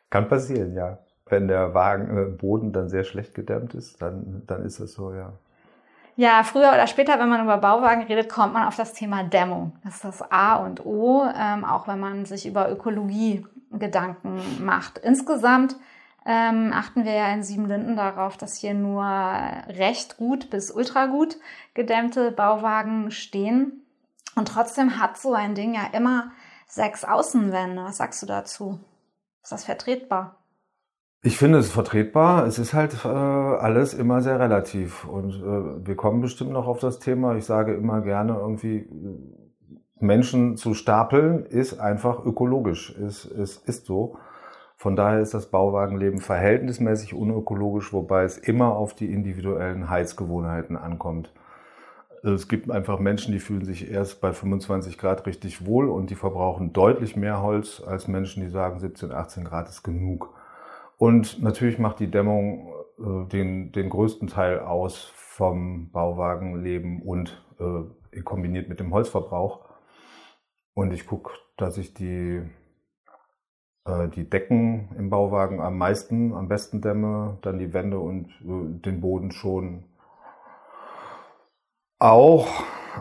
Kann 0.10 0.28
passieren, 0.28 0.74
ja. 0.76 1.00
Wenn 1.28 1.48
der 1.48 1.74
Wagen, 1.74 2.18
äh, 2.18 2.26
Boden 2.26 2.72
dann 2.72 2.90
sehr 2.90 3.04
schlecht 3.04 3.34
gedämmt 3.34 3.74
ist, 3.74 4.02
dann, 4.02 4.44
dann 4.46 4.64
ist 4.64 4.80
das 4.80 4.94
so, 4.94 5.14
ja. 5.14 5.34
Ja, 6.18 6.44
früher 6.44 6.70
oder 6.70 6.88
später, 6.88 7.20
wenn 7.20 7.28
man 7.28 7.44
über 7.44 7.58
Bauwagen 7.58 8.04
redet, 8.04 8.30
kommt 8.30 8.54
man 8.54 8.66
auf 8.68 8.78
das 8.78 8.94
Thema 8.94 9.24
Dämmung. 9.24 9.74
Das 9.84 9.96
ist 9.96 10.06
das 10.06 10.32
A 10.32 10.56
und 10.56 10.86
O, 10.86 11.26
ähm, 11.26 11.66
auch 11.66 11.90
wenn 11.90 12.00
man 12.00 12.26
sich 12.26 12.46
über 12.46 12.72
Ökologie 12.72 13.46
Gedanken 13.72 14.40
macht. 14.64 14.98
Insgesamt 15.00 15.76
ähm, 16.26 16.72
achten 16.74 17.06
wir 17.06 17.14
ja 17.14 17.32
in 17.32 17.44
Siebenlinden 17.44 17.96
darauf, 17.96 18.36
dass 18.38 18.58
hier 18.58 18.74
nur 18.74 19.04
recht 19.04 20.18
gut 20.18 20.50
bis 20.50 20.72
ultra 20.72 21.06
gut 21.06 21.38
gedämmte 21.74 22.32
Bauwagen 22.32 23.12
stehen. 23.12 23.84
Und 24.36 24.48
trotzdem 24.48 25.00
hat 25.00 25.18
so 25.18 25.34
ein 25.34 25.56
Ding 25.56 25.76
ja 25.76 25.88
immer 25.94 26.32
sechs 26.68 27.06
Außenwände. 27.06 27.84
Was 27.84 27.98
sagst 27.98 28.22
du 28.24 28.26
dazu? 28.26 28.80
Ist 29.44 29.52
das 29.52 29.66
vertretbar? 29.66 30.38
Ich 31.22 31.38
finde 31.38 31.60
es 31.60 31.72
vertretbar. 31.72 32.46
Es 32.46 32.60
ist 32.60 32.74
halt 32.74 33.06
äh, 33.06 33.08
alles 33.08 33.94
immer 33.94 34.22
sehr 34.22 34.40
relativ. 34.40 35.06
Und 35.06 35.34
äh, 35.34 35.88
wir 35.88 35.96
kommen 35.96 36.22
bestimmt 36.22 36.52
noch 36.52 36.68
auf 36.68 36.80
das 36.80 37.00
Thema. 37.00 37.36
Ich 37.36 37.46
sage 37.46 37.74
immer 37.74 38.02
gerne 38.02 38.34
irgendwie, 38.34 38.90
Menschen 40.00 40.58
zu 40.58 40.74
stapeln 40.74 41.46
ist 41.46 41.80
einfach 41.80 42.26
ökologisch. 42.26 42.96
Es, 42.98 43.26
es 43.26 43.58
ist 43.58 43.86
so. 43.86 44.18
Von 44.86 44.96
daher 44.96 45.20
ist 45.20 45.34
das 45.34 45.48
Bauwagenleben 45.48 46.20
verhältnismäßig 46.20 47.16
unökologisch, 47.16 47.92
wobei 47.92 48.22
es 48.22 48.38
immer 48.38 48.76
auf 48.76 48.94
die 48.94 49.12
individuellen 49.12 49.90
Heizgewohnheiten 49.90 50.78
ankommt. 50.78 51.34
Es 52.22 52.48
gibt 52.48 52.70
einfach 52.70 53.00
Menschen, 53.00 53.32
die 53.32 53.40
fühlen 53.40 53.66
sich 53.66 53.90
erst 53.90 54.22
bei 54.22 54.32
25 54.32 55.00
Grad 55.00 55.26
richtig 55.26 55.66
wohl 55.66 55.90
und 55.90 56.12
die 56.12 56.16
verbrauchen 56.16 56.72
deutlich 56.72 57.16
mehr 57.16 57.42
Holz 57.42 57.82
als 57.84 58.08
Menschen, 58.08 58.44
die 58.44 58.50
sagen 58.50 58.80
17, 58.80 59.12
18 59.12 59.44
Grad 59.46 59.70
ist 59.70 59.82
genug. 59.82 60.36
Und 61.00 61.42
natürlich 61.42 61.80
macht 61.80 62.00
die 62.00 62.12
Dämmung 62.12 62.72
äh, 63.00 63.28
den, 63.28 63.72
den 63.72 63.90
größten 63.90 64.28
Teil 64.28 64.60
aus 64.60 65.12
vom 65.16 65.90
Bauwagenleben 65.90 67.02
und 67.02 67.44
äh, 67.60 68.22
kombiniert 68.22 68.70
mit 68.70 68.80
dem 68.80 68.94
Holzverbrauch. 68.94 69.62
Und 70.76 70.94
ich 70.94 71.08
gucke, 71.08 71.32
dass 71.58 71.80
ich 71.80 71.96
die, 71.96 72.44
die 74.16 74.28
Decken 74.28 74.90
im 74.98 75.10
Bauwagen 75.10 75.62
am 75.62 75.78
meisten, 75.78 76.34
am 76.34 76.48
besten 76.48 76.82
dämme, 76.82 77.38
dann 77.42 77.60
die 77.60 77.74
Wände 77.74 78.00
und 78.00 78.30
äh, 78.42 78.80
den 78.82 79.00
Boden 79.00 79.32
schon 79.32 79.84
auch, 82.00 82.48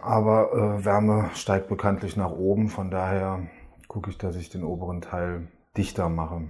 aber 0.02 0.52
äh, 0.52 0.84
Wärme 0.84 1.30
steigt 1.34 1.68
bekanntlich 1.68 2.16
nach 2.16 2.30
oben. 2.30 2.68
Von 2.68 2.90
daher 2.90 3.40
gucke 3.88 4.10
ich, 4.10 4.18
dass 4.18 4.36
ich 4.36 4.50
den 4.50 4.64
oberen 4.64 5.00
Teil 5.00 5.48
dichter 5.76 6.08
mache. 6.08 6.42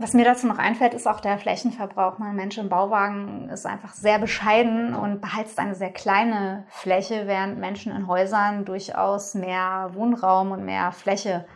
Was 0.00 0.14
mir 0.14 0.24
dazu 0.24 0.46
noch 0.46 0.58
einfällt, 0.58 0.94
ist 0.94 1.08
auch 1.08 1.20
der 1.20 1.38
Flächenverbrauch. 1.38 2.20
Ein 2.20 2.36
Mensch 2.36 2.56
im 2.56 2.68
Bauwagen 2.68 3.48
ist 3.48 3.66
einfach 3.66 3.94
sehr 3.94 4.20
bescheiden 4.20 4.94
und 4.94 5.20
beheizt 5.20 5.58
eine 5.58 5.74
sehr 5.74 5.90
kleine 5.90 6.64
Fläche, 6.68 7.26
während 7.26 7.58
Menschen 7.58 7.90
in 7.94 8.06
Häusern 8.06 8.64
durchaus 8.64 9.34
mehr 9.34 9.90
Wohnraum 9.94 10.52
und 10.52 10.64
mehr 10.64 10.92
Fläche 10.92 11.46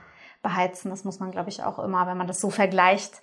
beheizen. 0.42 0.90
Das 0.90 1.04
muss 1.04 1.20
man, 1.20 1.30
glaube 1.30 1.50
ich, 1.50 1.62
auch 1.62 1.78
immer, 1.78 2.06
wenn 2.06 2.16
man 2.16 2.26
das 2.26 2.40
so 2.40 2.50
vergleicht, 2.50 3.22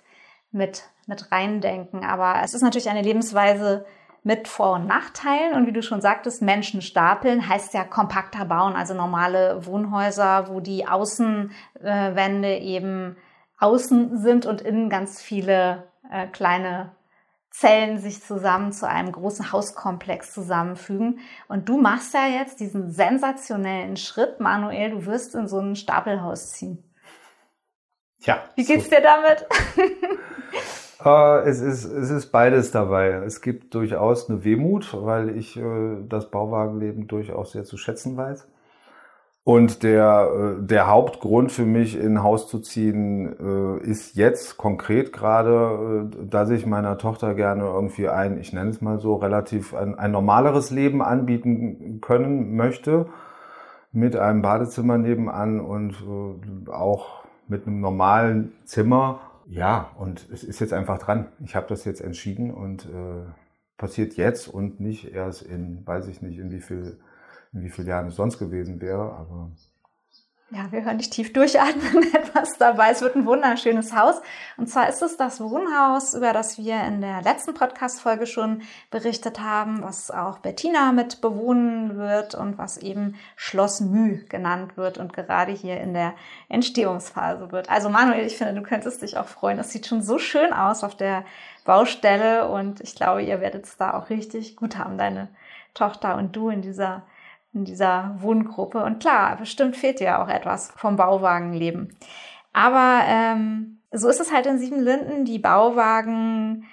mit, 0.52 0.82
mit 1.06 1.30
reindenken. 1.30 2.04
Aber 2.04 2.40
es 2.42 2.54
ist 2.54 2.62
natürlich 2.62 2.90
eine 2.90 3.02
Lebensweise, 3.02 3.84
mit 4.22 4.48
Vor- 4.48 4.74
und 4.74 4.86
Nachteilen. 4.86 5.54
Und 5.54 5.66
wie 5.66 5.72
du 5.72 5.82
schon 5.82 6.00
sagtest, 6.00 6.42
Menschen 6.42 6.82
stapeln 6.82 7.48
heißt 7.48 7.74
ja 7.74 7.84
kompakter 7.84 8.44
bauen, 8.44 8.76
also 8.76 8.94
normale 8.94 9.64
Wohnhäuser, 9.66 10.48
wo 10.48 10.60
die 10.60 10.86
Außenwände 10.86 12.58
eben 12.58 13.16
außen 13.58 14.18
sind 14.18 14.46
und 14.46 14.60
innen 14.60 14.88
ganz 14.88 15.20
viele 15.20 15.88
äh, 16.10 16.26
kleine 16.26 16.92
Zellen 17.50 17.98
sich 17.98 18.22
zusammen 18.22 18.72
zu 18.72 18.88
einem 18.88 19.10
großen 19.10 19.52
Hauskomplex 19.52 20.32
zusammenfügen. 20.32 21.18
Und 21.48 21.68
du 21.68 21.78
machst 21.78 22.14
ja 22.14 22.26
jetzt 22.26 22.60
diesen 22.60 22.92
sensationellen 22.92 23.96
Schritt, 23.96 24.38
Manuel, 24.38 24.90
du 24.90 25.06
wirst 25.06 25.34
in 25.34 25.48
so 25.48 25.58
ein 25.58 25.76
Stapelhaus 25.76 26.52
ziehen. 26.52 26.89
Ja. 28.20 28.44
Wie 28.54 28.64
geht's 28.64 28.84
so. 28.84 28.90
dir 28.90 29.02
damit? 29.02 29.46
Äh, 31.04 31.48
es, 31.48 31.60
ist, 31.60 31.84
es 31.84 32.10
ist 32.10 32.26
beides 32.26 32.70
dabei. 32.70 33.08
Es 33.24 33.40
gibt 33.40 33.74
durchaus 33.74 34.28
eine 34.28 34.44
Wehmut, 34.44 34.94
weil 34.94 35.36
ich 35.36 35.56
äh, 35.56 35.96
das 36.08 36.30
Bauwagenleben 36.30 37.06
durchaus 37.06 37.52
sehr 37.52 37.64
zu 37.64 37.76
schätzen 37.78 38.16
weiß. 38.16 38.46
Und 39.42 39.82
der, 39.82 40.58
äh, 40.60 40.66
der 40.66 40.88
Hauptgrund 40.88 41.52
für 41.52 41.64
mich 41.64 41.98
in 41.98 42.22
Haus 42.22 42.48
zu 42.48 42.58
ziehen 42.58 43.80
ist 43.82 44.14
jetzt 44.14 44.58
konkret 44.58 45.12
gerade, 45.12 46.10
dass 46.22 46.50
ich 46.50 46.66
meiner 46.66 46.98
Tochter 46.98 47.34
gerne 47.34 47.64
irgendwie 47.64 48.08
ein, 48.08 48.38
ich 48.38 48.52
nenne 48.52 48.70
es 48.70 48.82
mal 48.82 48.98
so, 48.98 49.14
relativ 49.16 49.74
ein, 49.74 49.98
ein 49.98 50.12
normaleres 50.12 50.70
Leben 50.70 51.02
anbieten 51.02 52.00
können 52.02 52.56
möchte. 52.56 53.06
Mit 53.92 54.14
einem 54.16 54.42
Badezimmer 54.42 54.98
nebenan 54.98 55.60
und 55.60 55.96
auch 56.70 57.19
mit 57.50 57.66
einem 57.66 57.80
normalen 57.80 58.52
Zimmer 58.64 59.20
ja, 59.50 59.90
und 59.98 60.28
es 60.32 60.44
ist 60.44 60.60
jetzt 60.60 60.72
einfach 60.72 60.98
dran. 60.98 61.26
Ich 61.40 61.56
habe 61.56 61.66
das 61.66 61.84
jetzt 61.84 62.00
entschieden 62.00 62.52
und 62.52 62.84
äh, 62.84 63.24
passiert 63.76 64.14
jetzt 64.16 64.46
und 64.46 64.78
nicht 64.78 65.12
erst 65.12 65.42
in, 65.42 65.84
weiß 65.84 66.06
ich 66.06 66.22
nicht, 66.22 66.38
in 66.38 66.52
wie 66.52 66.60
viel, 66.60 67.00
in 67.52 67.62
wie 67.62 67.68
vielen 67.68 67.88
Jahren 67.88 68.06
es 68.06 68.14
sonst 68.14 68.38
gewesen 68.38 68.80
wäre, 68.80 69.12
aber 69.12 69.50
ja, 70.52 70.72
wir 70.72 70.84
hören 70.84 70.98
dich 70.98 71.10
tief 71.10 71.32
durchatmen, 71.32 72.02
etwas 72.12 72.58
dabei. 72.58 72.90
Es 72.90 73.02
wird 73.02 73.14
ein 73.14 73.24
wunderschönes 73.24 73.94
Haus. 73.94 74.20
Und 74.56 74.68
zwar 74.68 74.88
ist 74.88 75.00
es 75.00 75.16
das 75.16 75.40
Wohnhaus, 75.40 76.14
über 76.14 76.32
das 76.32 76.58
wir 76.58 76.82
in 76.84 77.00
der 77.00 77.22
letzten 77.22 77.54
Podcast-Folge 77.54 78.26
schon 78.26 78.62
berichtet 78.90 79.40
haben, 79.40 79.82
was 79.82 80.10
auch 80.10 80.38
Bettina 80.38 80.90
mit 80.90 81.20
bewohnen 81.20 81.96
wird 81.96 82.34
und 82.34 82.58
was 82.58 82.78
eben 82.78 83.14
Schloss 83.36 83.80
Mü 83.80 84.24
genannt 84.28 84.76
wird 84.76 84.98
und 84.98 85.12
gerade 85.12 85.52
hier 85.52 85.80
in 85.80 85.94
der 85.94 86.14
Entstehungsphase 86.48 87.52
wird. 87.52 87.70
Also 87.70 87.88
Manuel, 87.88 88.26
ich 88.26 88.36
finde, 88.36 88.54
du 88.54 88.62
könntest 88.62 89.02
dich 89.02 89.18
auch 89.18 89.28
freuen. 89.28 89.60
Es 89.60 89.70
sieht 89.70 89.86
schon 89.86 90.02
so 90.02 90.18
schön 90.18 90.52
aus 90.52 90.82
auf 90.82 90.96
der 90.96 91.24
Baustelle 91.64 92.48
und 92.48 92.80
ich 92.80 92.96
glaube, 92.96 93.22
ihr 93.22 93.40
werdet 93.40 93.66
es 93.66 93.76
da 93.76 93.94
auch 93.94 94.10
richtig 94.10 94.56
gut 94.56 94.76
haben, 94.76 94.98
deine 94.98 95.28
Tochter 95.74 96.16
und 96.16 96.34
du 96.34 96.48
in 96.48 96.62
dieser 96.62 97.02
in 97.52 97.64
dieser 97.64 98.16
Wohngruppe. 98.18 98.84
Und 98.84 99.00
klar, 99.00 99.36
bestimmt 99.36 99.76
fehlt 99.76 100.00
dir 100.00 100.20
auch 100.20 100.28
etwas 100.28 100.72
vom 100.76 100.96
Bauwagenleben. 100.96 101.96
Aber 102.52 103.02
ähm, 103.06 103.80
so 103.92 104.08
ist 104.08 104.20
es 104.20 104.32
halt 104.32 104.46
in 104.46 104.58
Siebenlinden. 104.58 105.24
Die 105.24 105.38
Bauwagenzeit 105.38 106.64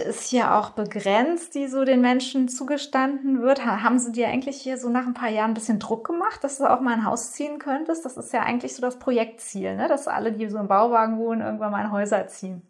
ist 0.00 0.28
hier 0.28 0.54
auch 0.54 0.70
begrenzt, 0.70 1.54
die 1.54 1.66
so 1.66 1.84
den 1.84 2.00
Menschen 2.00 2.48
zugestanden 2.48 3.40
wird. 3.42 3.64
Haben 3.64 3.98
sie 3.98 4.12
dir 4.12 4.28
eigentlich 4.28 4.56
hier 4.60 4.76
so 4.76 4.90
nach 4.90 5.06
ein 5.06 5.14
paar 5.14 5.30
Jahren 5.30 5.52
ein 5.52 5.54
bisschen 5.54 5.78
Druck 5.78 6.06
gemacht, 6.06 6.44
dass 6.44 6.58
du 6.58 6.70
auch 6.70 6.80
mal 6.80 6.94
ein 6.94 7.04
Haus 7.04 7.32
ziehen 7.32 7.58
könntest? 7.58 8.04
Das 8.04 8.16
ist 8.16 8.32
ja 8.32 8.42
eigentlich 8.42 8.74
so 8.74 8.82
das 8.82 8.98
Projektziel, 8.98 9.76
ne? 9.76 9.88
dass 9.88 10.08
alle, 10.08 10.32
die 10.32 10.48
so 10.48 10.58
im 10.58 10.68
Bauwagen 10.68 11.18
wohnen, 11.18 11.40
irgendwann 11.40 11.72
mal 11.72 11.84
ein 11.84 11.92
Häuser 11.92 12.26
ziehen. 12.26 12.62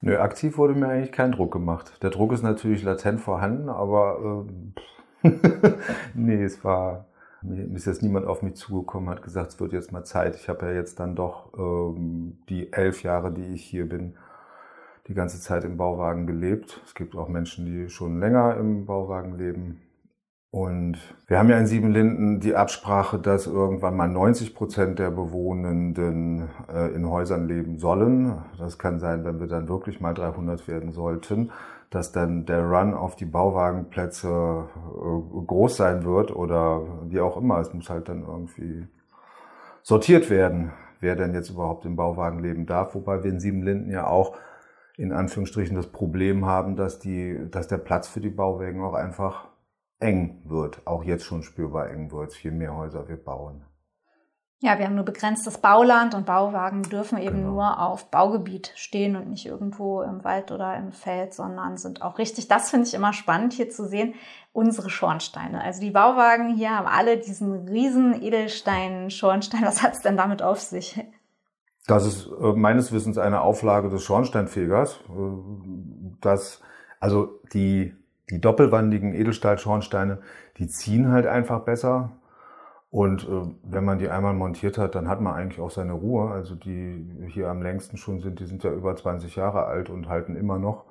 Nö, 0.00 0.18
aktiv 0.18 0.58
wurde 0.58 0.74
mir 0.74 0.88
eigentlich 0.88 1.12
kein 1.12 1.32
Druck 1.32 1.52
gemacht. 1.52 2.02
Der 2.02 2.10
Druck 2.10 2.32
ist 2.32 2.42
natürlich 2.42 2.82
latent 2.82 3.20
vorhanden, 3.20 3.68
aber 3.68 4.44
äh, 4.46 4.80
nee, 6.14 6.42
es 6.42 6.64
war, 6.64 7.06
mir 7.42 7.74
ist 7.74 7.86
jetzt 7.86 8.02
niemand 8.02 8.26
auf 8.26 8.42
mich 8.42 8.54
zugekommen, 8.56 9.08
hat 9.10 9.22
gesagt, 9.22 9.52
es 9.52 9.60
wird 9.60 9.72
jetzt 9.72 9.92
mal 9.92 10.04
Zeit. 10.04 10.36
Ich 10.36 10.48
habe 10.48 10.66
ja 10.66 10.72
jetzt 10.72 11.00
dann 11.00 11.16
doch 11.16 11.52
ähm, 11.58 12.38
die 12.48 12.72
elf 12.72 13.02
Jahre, 13.02 13.32
die 13.32 13.54
ich 13.54 13.64
hier 13.64 13.88
bin, 13.88 14.16
die 15.08 15.14
ganze 15.14 15.40
Zeit 15.40 15.64
im 15.64 15.76
Bauwagen 15.76 16.26
gelebt. 16.26 16.80
Es 16.84 16.94
gibt 16.94 17.14
auch 17.16 17.28
Menschen, 17.28 17.66
die 17.66 17.88
schon 17.88 18.20
länger 18.20 18.56
im 18.56 18.86
Bauwagen 18.86 19.38
leben. 19.38 19.80
Und 20.50 20.98
wir 21.26 21.38
haben 21.38 21.50
ja 21.50 21.58
in 21.58 21.66
Siebenlinden 21.66 22.40
die 22.40 22.54
Absprache, 22.54 23.18
dass 23.18 23.46
irgendwann 23.46 23.96
mal 23.96 24.08
90 24.08 24.54
Prozent 24.54 24.98
der 24.98 25.10
Bewohnenden 25.10 26.48
äh, 26.72 26.94
in 26.94 27.10
Häusern 27.10 27.46
leben 27.46 27.78
sollen. 27.78 28.42
Das 28.58 28.78
kann 28.78 28.98
sein, 28.98 29.24
wenn 29.24 29.38
wir 29.38 29.48
dann 29.48 29.68
wirklich 29.68 30.00
mal 30.00 30.14
300 30.14 30.66
werden 30.66 30.92
sollten 30.92 31.50
dass 31.90 32.12
dann 32.12 32.46
der 32.46 32.64
Run 32.64 32.94
auf 32.94 33.16
die 33.16 33.24
Bauwagenplätze 33.24 34.28
äh, 34.28 35.46
groß 35.46 35.76
sein 35.76 36.04
wird 36.04 36.34
oder 36.34 36.82
wie 37.10 37.20
auch 37.20 37.36
immer. 37.36 37.58
Es 37.60 37.72
muss 37.72 37.90
halt 37.90 38.08
dann 38.08 38.22
irgendwie 38.22 38.86
sortiert 39.82 40.30
werden, 40.30 40.72
wer 41.00 41.16
denn 41.16 41.34
jetzt 41.34 41.50
überhaupt 41.50 41.84
im 41.84 41.96
Bauwagen 41.96 42.40
leben 42.40 42.66
darf. 42.66 42.94
Wobei 42.94 43.22
wir 43.22 43.30
in 43.30 43.40
Siebenlinden 43.40 43.90
ja 43.90 44.06
auch 44.06 44.36
in 44.96 45.12
Anführungsstrichen 45.12 45.76
das 45.76 45.88
Problem 45.88 46.46
haben, 46.46 46.74
dass, 46.74 46.98
die, 46.98 47.38
dass 47.50 47.68
der 47.68 47.78
Platz 47.78 48.08
für 48.08 48.20
die 48.20 48.30
Bauwagen 48.30 48.82
auch 48.82 48.94
einfach 48.94 49.48
eng 49.98 50.42
wird, 50.44 50.86
auch 50.86 51.04
jetzt 51.04 51.24
schon 51.24 51.42
spürbar 51.42 51.90
eng 51.90 52.10
wird, 52.12 52.34
je 52.42 52.50
mehr 52.50 52.74
Häuser 52.74 53.08
wir 53.08 53.16
bauen. 53.16 53.64
Ja, 54.60 54.78
wir 54.78 54.86
haben 54.86 54.94
nur 54.94 55.04
begrenztes 55.04 55.58
Bauland 55.58 56.14
und 56.14 56.24
Bauwagen 56.24 56.82
dürfen 56.82 57.18
eben 57.18 57.36
genau. 57.36 57.50
nur 57.50 57.80
auf 57.80 58.10
Baugebiet 58.10 58.72
stehen 58.74 59.14
und 59.14 59.28
nicht 59.28 59.44
irgendwo 59.44 60.00
im 60.00 60.24
Wald 60.24 60.50
oder 60.50 60.74
im 60.78 60.92
Feld, 60.92 61.34
sondern 61.34 61.76
sind 61.76 62.00
auch 62.00 62.16
richtig, 62.16 62.48
das 62.48 62.70
finde 62.70 62.86
ich 62.86 62.94
immer 62.94 63.12
spannend 63.12 63.52
hier 63.52 63.68
zu 63.68 63.86
sehen, 63.86 64.14
unsere 64.52 64.88
Schornsteine. 64.88 65.62
Also 65.62 65.82
die 65.82 65.90
Bauwagen 65.90 66.54
hier 66.54 66.70
haben 66.70 66.86
alle 66.86 67.18
diesen 67.18 67.68
riesen 67.68 68.22
Edelstein-Schornstein. 68.22 69.62
Was 69.62 69.82
hat 69.82 69.92
es 69.92 70.00
denn 70.00 70.16
damit 70.16 70.40
auf 70.40 70.60
sich? 70.60 71.04
Das 71.86 72.06
ist 72.06 72.26
äh, 72.26 72.52
meines 72.54 72.92
Wissens 72.92 73.18
eine 73.18 73.42
Auflage 73.42 73.90
des 73.90 74.02
Schornsteinfegers. 74.04 75.00
Äh, 75.10 76.16
dass, 76.22 76.62
also 76.98 77.40
die, 77.52 77.94
die 78.30 78.40
doppelwandigen 78.40 79.14
Edelstahl-Schornsteine, 79.14 80.18
die 80.58 80.68
ziehen 80.68 81.10
halt 81.12 81.26
einfach 81.26 81.60
besser 81.60 82.12
und 82.90 83.24
äh, 83.24 83.42
wenn 83.62 83.84
man 83.84 83.98
die 83.98 84.08
einmal 84.08 84.32
montiert 84.32 84.78
hat, 84.78 84.94
dann 84.94 85.08
hat 85.08 85.20
man 85.20 85.34
eigentlich 85.34 85.60
auch 85.60 85.70
seine 85.70 85.92
Ruhe. 85.92 86.30
Also 86.30 86.54
die 86.54 87.06
hier 87.28 87.48
am 87.48 87.62
längsten 87.62 87.96
schon 87.96 88.20
sind, 88.20 88.40
die 88.40 88.46
sind 88.46 88.64
ja 88.64 88.72
über 88.72 88.96
20 88.96 89.36
Jahre 89.36 89.66
alt 89.66 89.90
und 89.90 90.08
halten 90.08 90.36
immer 90.36 90.58
noch. 90.58 90.84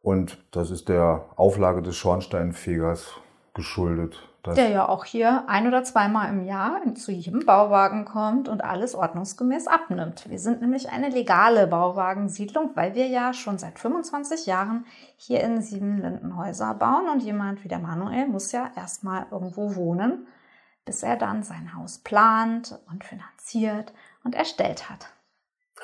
Und 0.00 0.44
das 0.50 0.70
ist 0.70 0.88
der 0.88 1.26
Auflage 1.36 1.80
des 1.80 1.96
Schornsteinfegers 1.96 3.20
geschuldet. 3.54 4.28
Der 4.44 4.70
ja 4.70 4.88
auch 4.88 5.04
hier 5.04 5.48
ein 5.48 5.68
oder 5.68 5.84
zweimal 5.84 6.28
im 6.28 6.44
Jahr 6.44 6.80
zu 6.96 7.12
jedem 7.12 7.46
Bauwagen 7.46 8.04
kommt 8.04 8.48
und 8.48 8.64
alles 8.64 8.96
ordnungsgemäß 8.96 9.68
abnimmt. 9.68 10.28
Wir 10.28 10.40
sind 10.40 10.60
nämlich 10.60 10.90
eine 10.90 11.10
legale 11.10 11.68
Bauwagensiedlung, 11.68 12.72
weil 12.74 12.96
wir 12.96 13.06
ja 13.06 13.32
schon 13.34 13.58
seit 13.58 13.78
25 13.78 14.46
Jahren 14.46 14.84
hier 15.16 15.42
in 15.42 15.62
Siebenlinden 15.62 16.36
Häuser 16.36 16.74
bauen 16.74 17.08
und 17.08 17.22
jemand 17.22 17.62
wie 17.62 17.68
der 17.68 17.78
Manuel 17.78 18.26
muss 18.26 18.50
ja 18.50 18.72
erstmal 18.74 19.26
irgendwo 19.30 19.76
wohnen, 19.76 20.26
bis 20.84 21.04
er 21.04 21.16
dann 21.16 21.44
sein 21.44 21.76
Haus 21.76 21.98
plant 21.98 22.80
und 22.90 23.04
finanziert 23.04 23.92
und 24.24 24.34
erstellt 24.34 24.90
hat. 24.90 25.06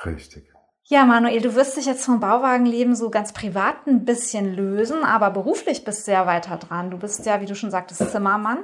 Richtig. 0.05 0.51
Ja, 0.91 1.05
Manuel, 1.05 1.39
du 1.39 1.53
wirst 1.53 1.77
dich 1.77 1.85
jetzt 1.85 2.03
vom 2.03 2.19
Bauwagenleben 2.19 2.95
so 2.95 3.11
ganz 3.11 3.31
privat 3.31 3.85
ein 3.85 4.05
bisschen 4.05 4.55
lösen, 4.55 5.03
aber 5.03 5.29
beruflich 5.29 5.85
bist 5.85 6.07
du 6.07 6.11
ja 6.11 6.25
weiter 6.25 6.57
dran. 6.57 6.89
Du 6.89 6.97
bist 6.97 7.27
ja, 7.27 7.41
wie 7.41 7.45
du 7.45 7.53
schon 7.53 7.69
sagtest, 7.69 8.09
Zimmermann. 8.09 8.57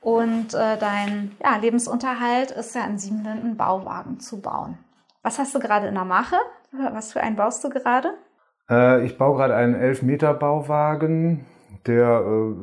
Und 0.00 0.54
äh, 0.54 0.78
dein 0.78 1.32
ja, 1.44 1.54
Lebensunterhalt 1.56 2.50
ist 2.50 2.74
ja 2.74 2.86
in 2.86 2.96
Siebenlinden 2.96 3.58
Bauwagen 3.58 4.20
zu 4.20 4.40
bauen. 4.40 4.78
Was 5.22 5.38
hast 5.38 5.54
du 5.54 5.58
gerade 5.58 5.86
in 5.86 5.94
der 5.94 6.06
Mache? 6.06 6.36
Was 6.72 7.12
für 7.12 7.20
einen 7.20 7.36
baust 7.36 7.62
du 7.62 7.68
gerade? 7.68 8.14
Äh, 8.70 9.04
ich 9.04 9.18
baue 9.18 9.36
gerade 9.36 9.54
einen 9.54 9.76
11-Meter-Bauwagen 9.76 11.44
der 11.86 12.22
äh, 12.24 12.54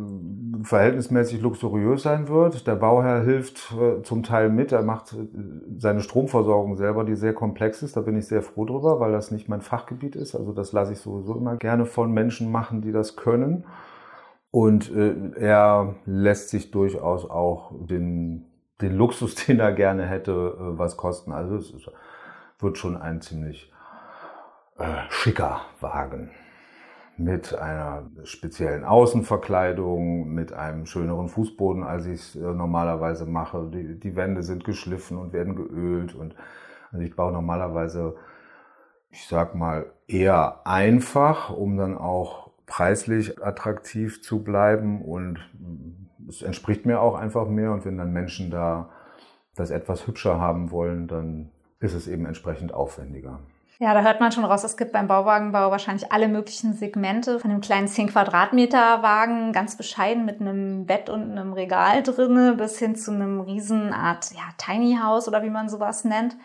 verhältnismäßig 0.61 1.41
luxuriös 1.41 2.03
sein 2.03 2.27
wird. 2.27 2.67
Der 2.67 2.75
Bauherr 2.75 3.23
hilft 3.23 3.73
äh, 3.73 4.01
zum 4.03 4.23
Teil 4.23 4.49
mit. 4.49 4.71
Er 4.71 4.83
macht 4.83 5.13
äh, 5.13 5.27
seine 5.77 6.01
Stromversorgung 6.01 6.75
selber, 6.75 7.03
die 7.03 7.15
sehr 7.15 7.33
komplex 7.33 7.81
ist. 7.81 7.97
Da 7.97 8.01
bin 8.01 8.17
ich 8.17 8.27
sehr 8.27 8.41
froh 8.41 8.65
drüber, 8.65 8.99
weil 8.99 9.11
das 9.11 9.31
nicht 9.31 9.49
mein 9.49 9.61
Fachgebiet 9.61 10.15
ist. 10.15 10.35
Also 10.35 10.51
das 10.51 10.71
lasse 10.71 10.93
ich 10.93 10.99
sowieso 10.99 11.35
immer 11.35 11.55
gerne 11.55 11.85
von 11.85 12.11
Menschen 12.11 12.51
machen, 12.51 12.81
die 12.81 12.91
das 12.91 13.15
können. 13.15 13.65
Und 14.51 14.93
äh, 14.95 15.15
er 15.39 15.95
lässt 16.05 16.49
sich 16.49 16.71
durchaus 16.71 17.29
auch 17.29 17.71
den, 17.87 18.45
den 18.81 18.95
Luxus, 18.95 19.35
den 19.47 19.59
er 19.59 19.71
gerne 19.71 20.05
hätte, 20.05 20.55
was 20.77 20.97
kosten. 20.97 21.31
Also 21.31 21.55
es 21.55 21.73
wird 22.59 22.77
schon 22.77 22.97
ein 22.97 23.21
ziemlich 23.21 23.71
schicker 25.09 25.61
Wagen 25.79 26.31
mit 27.17 27.53
einer 27.53 28.09
speziellen 28.23 28.83
Außenverkleidung, 28.83 30.29
mit 30.29 30.53
einem 30.53 30.85
schöneren 30.85 31.29
Fußboden, 31.29 31.83
als 31.83 32.05
ich 32.05 32.19
es 32.19 32.35
äh, 32.35 32.39
normalerweise 32.39 33.25
mache. 33.25 33.69
Die, 33.71 33.99
die, 33.99 34.15
Wände 34.15 34.41
sind 34.41 34.63
geschliffen 34.63 35.17
und 35.17 35.31
werden 35.31 35.55
geölt 35.55 36.15
und 36.15 36.35
also 36.91 37.03
ich 37.03 37.15
baue 37.15 37.31
normalerweise, 37.31 38.15
ich 39.09 39.27
sag 39.27 39.55
mal, 39.55 39.85
eher 40.07 40.65
einfach, 40.65 41.49
um 41.51 41.77
dann 41.77 41.97
auch 41.97 42.51
preislich 42.65 43.43
attraktiv 43.43 44.21
zu 44.21 44.43
bleiben 44.43 45.03
und 45.03 45.39
es 46.27 46.41
entspricht 46.41 46.85
mir 46.85 46.99
auch 46.99 47.15
einfach 47.15 47.47
mehr 47.47 47.71
und 47.71 47.85
wenn 47.85 47.97
dann 47.97 48.13
Menschen 48.13 48.49
da 48.49 48.89
das 49.55 49.69
etwas 49.69 50.07
hübscher 50.07 50.39
haben 50.39 50.71
wollen, 50.71 51.07
dann 51.07 51.51
ist 51.79 51.93
es 51.93 52.07
eben 52.07 52.25
entsprechend 52.25 52.73
aufwendiger. 52.73 53.39
Ja, 53.79 53.93
da 53.93 54.01
hört 54.01 54.19
man 54.19 54.31
schon 54.31 54.45
raus, 54.45 54.63
es 54.63 54.77
gibt 54.77 54.91
beim 54.91 55.07
Bauwagenbau 55.07 55.71
wahrscheinlich 55.71 56.11
alle 56.11 56.27
möglichen 56.27 56.73
Segmente. 56.73 57.39
Von 57.39 57.51
einem 57.51 57.61
kleinen 57.61 57.87
10 57.87 58.09
Quadratmeter 58.09 59.01
Wagen, 59.01 59.51
ganz 59.51 59.75
bescheiden 59.75 60.25
mit 60.25 60.39
einem 60.39 60.85
Bett 60.85 61.09
und 61.09 61.31
einem 61.31 61.53
Regal 61.53 62.03
drinne, 62.03 62.53
bis 62.53 62.77
hin 62.77 62.95
zu 62.95 63.11
einem 63.11 63.41
Riesenart 63.41 64.31
ja, 64.33 64.43
Tiny 64.57 64.97
House 65.01 65.27
oder 65.27 65.43
wie 65.43 65.49
man 65.49 65.69
sowas 65.69 66.05
nennt. 66.05 66.35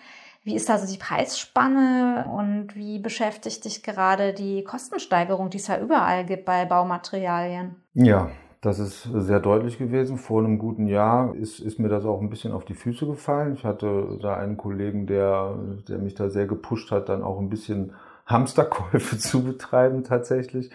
Wie 0.42 0.54
ist 0.54 0.68
da 0.68 0.78
so 0.78 0.90
die 0.90 0.98
Preisspanne 0.98 2.24
und 2.32 2.74
wie 2.74 2.98
beschäftigt 2.98 3.66
dich 3.66 3.82
gerade 3.82 4.32
die 4.32 4.64
Kostensteigerung, 4.64 5.50
die 5.50 5.58
es 5.58 5.66
ja 5.66 5.78
überall 5.78 6.24
gibt 6.24 6.46
bei 6.46 6.64
Baumaterialien? 6.64 7.76
Ja, 7.92 8.30
das 8.60 8.78
ist 8.78 9.04
sehr 9.04 9.40
deutlich 9.40 9.78
gewesen. 9.78 10.18
Vor 10.18 10.40
einem 10.40 10.58
guten 10.58 10.88
Jahr 10.88 11.34
ist, 11.36 11.60
ist 11.60 11.78
mir 11.78 11.88
das 11.88 12.04
auch 12.04 12.20
ein 12.20 12.30
bisschen 12.30 12.52
auf 12.52 12.64
die 12.64 12.74
Füße 12.74 13.06
gefallen. 13.06 13.54
Ich 13.54 13.64
hatte 13.64 14.18
da 14.20 14.34
einen 14.36 14.56
Kollegen, 14.56 15.06
der, 15.06 15.56
der 15.88 15.98
mich 15.98 16.14
da 16.14 16.28
sehr 16.28 16.46
gepusht 16.46 16.90
hat, 16.90 17.08
dann 17.08 17.22
auch 17.22 17.38
ein 17.38 17.50
bisschen 17.50 17.92
Hamsterkäufe 18.26 19.16
zu 19.18 19.44
betreiben 19.44 20.02
tatsächlich. 20.02 20.70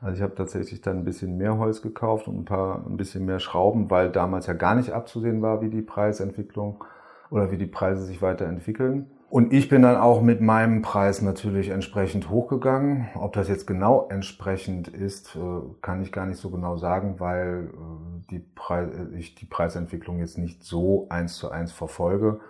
Also 0.00 0.16
ich 0.16 0.22
habe 0.22 0.34
tatsächlich 0.34 0.80
dann 0.80 0.98
ein 0.98 1.04
bisschen 1.04 1.36
mehr 1.38 1.58
Holz 1.58 1.82
gekauft 1.82 2.28
und 2.28 2.38
ein 2.38 2.44
paar 2.44 2.84
ein 2.86 2.96
bisschen 2.96 3.24
mehr 3.24 3.40
Schrauben, 3.40 3.90
weil 3.90 4.10
damals 4.10 4.46
ja 4.46 4.54
gar 4.54 4.74
nicht 4.74 4.92
abzusehen 4.92 5.42
war, 5.42 5.60
wie 5.60 5.70
die 5.70 5.82
Preisentwicklung 5.82 6.84
oder 7.30 7.50
wie 7.50 7.58
die 7.58 7.66
Preise 7.66 8.04
sich 8.04 8.22
weiterentwickeln. 8.22 9.10
Und 9.30 9.52
ich 9.52 9.68
bin 9.68 9.82
dann 9.82 9.96
auch 9.96 10.22
mit 10.22 10.40
meinem 10.40 10.80
Preis 10.80 11.20
natürlich 11.20 11.68
entsprechend 11.68 12.30
hochgegangen. 12.30 13.08
Ob 13.14 13.34
das 13.34 13.48
jetzt 13.48 13.66
genau 13.66 14.08
entsprechend 14.08 14.88
ist, 14.88 15.36
äh, 15.36 15.60
kann 15.82 16.00
ich 16.00 16.12
gar 16.12 16.24
nicht 16.24 16.38
so 16.38 16.48
genau 16.50 16.78
sagen, 16.78 17.20
weil 17.20 17.70
äh, 17.74 18.30
die 18.30 18.38
Preis, 18.38 18.88
ich 19.14 19.34
die 19.34 19.44
Preisentwicklung 19.44 20.18
jetzt 20.18 20.38
nicht 20.38 20.64
so 20.64 21.06
eins 21.10 21.36
zu 21.36 21.50
eins 21.50 21.72
verfolge. 21.72 22.40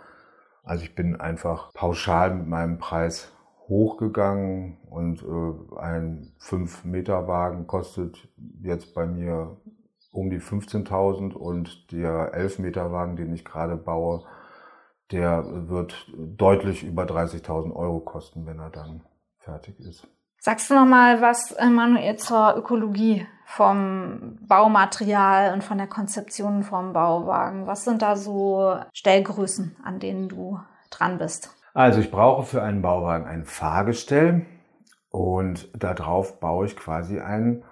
Also 0.62 0.84
ich 0.84 0.94
bin 0.94 1.20
einfach 1.20 1.72
pauschal 1.74 2.32
mit 2.34 2.46
meinem 2.46 2.78
Preis 2.78 3.32
hochgegangen 3.68 4.76
und 4.88 5.22
äh, 5.22 5.78
ein 5.80 6.32
5-Meter-Wagen 6.40 7.66
kostet 7.66 8.28
jetzt 8.62 8.94
bei 8.94 9.04
mir 9.04 9.56
um 10.12 10.30
die 10.30 10.40
15.000 10.40 11.32
und 11.32 11.90
der 11.90 12.34
11-Meter-Wagen, 12.34 13.16
den 13.16 13.32
ich 13.32 13.44
gerade 13.44 13.76
baue, 13.76 14.24
der 15.10 15.44
wird 15.68 16.06
deutlich 16.16 16.82
über 16.82 17.04
30.000 17.04 17.74
Euro 17.74 18.00
kosten, 18.00 18.46
wenn 18.46 18.58
er 18.58 18.70
dann 18.70 19.02
fertig 19.38 19.78
ist. 19.80 20.06
Sagst 20.40 20.70
du 20.70 20.74
noch 20.74 20.86
mal 20.86 21.20
was, 21.20 21.56
Manuel, 21.58 22.16
zur 22.16 22.56
Ökologie 22.56 23.26
vom 23.44 24.38
Baumaterial 24.46 25.52
und 25.52 25.64
von 25.64 25.78
der 25.78 25.88
Konzeption 25.88 26.62
vom 26.62 26.92
Bauwagen? 26.92 27.66
Was 27.66 27.84
sind 27.84 28.02
da 28.02 28.14
so 28.14 28.78
Stellgrößen, 28.92 29.76
an 29.82 29.98
denen 29.98 30.28
du 30.28 30.60
dran 30.90 31.18
bist? 31.18 31.56
Also 31.74 32.00
ich 32.00 32.10
brauche 32.10 32.44
für 32.44 32.62
einen 32.62 32.82
Bauwagen 32.82 33.26
ein 33.26 33.44
Fahrgestell 33.44 34.46
und 35.10 35.68
darauf 35.76 36.38
baue 36.40 36.66
ich 36.66 36.76
quasi 36.76 37.20
einen 37.20 37.64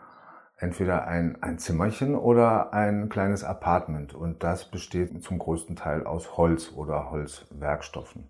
entweder 0.59 1.07
ein, 1.07 1.43
ein 1.43 1.59
Zimmerchen 1.59 2.15
oder 2.15 2.73
ein 2.73 3.09
kleines 3.09 3.45
Apartment. 3.45 4.15
Und 4.15 4.43
das 4.43 4.71
besteht 4.71 5.23
zum 5.23 5.39
größten 5.39 5.77
Teil 5.77 6.07
aus 6.07 6.37
Holz 6.37 6.73
oder 6.75 7.11
Holzwerkstoffen. 7.11 8.29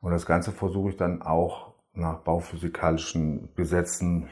Und 0.00 0.10
das 0.10 0.26
Ganze 0.26 0.52
versuche 0.52 0.90
ich 0.90 0.96
dann 0.96 1.22
auch 1.22 1.74
nach 1.94 2.18
bauphysikalischen 2.18 3.54
Gesetzen 3.54 4.28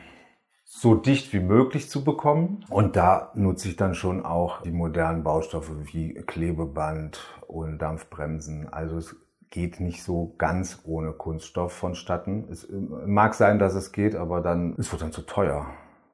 so 0.65 0.95
dicht 0.95 1.33
wie 1.33 1.41
möglich 1.41 1.89
zu 1.89 2.03
bekommen. 2.03 2.65
Und 2.69 2.97
da 2.97 3.31
nutze 3.35 3.69
ich 3.69 3.77
dann 3.77 3.95
schon 3.95 4.25
auch 4.25 4.63
die 4.63 4.73
modernen 4.73 5.23
Baustoffe 5.23 5.71
wie 5.93 6.15
Klebeband 6.15 7.21
und 7.47 7.79
Dampfbremsen. 7.79 8.73
Also 8.73 8.97
es 8.97 9.17
geht 9.51 9.81
nicht 9.81 10.03
so 10.03 10.35
ganz 10.39 10.81
ohne 10.85 11.13
Kunststoff 11.13 11.73
vonstatten. 11.73 12.49
Es 12.51 12.67
mag 13.07 13.35
sein, 13.35 13.59
dass 13.59 13.75
es 13.75 13.93
geht, 13.93 14.17
aber 14.17 14.41
dann, 14.41 14.75
es 14.79 14.91
wird 14.91 15.03
dann 15.03 15.13
zu 15.13 15.23
teuer 15.23 15.67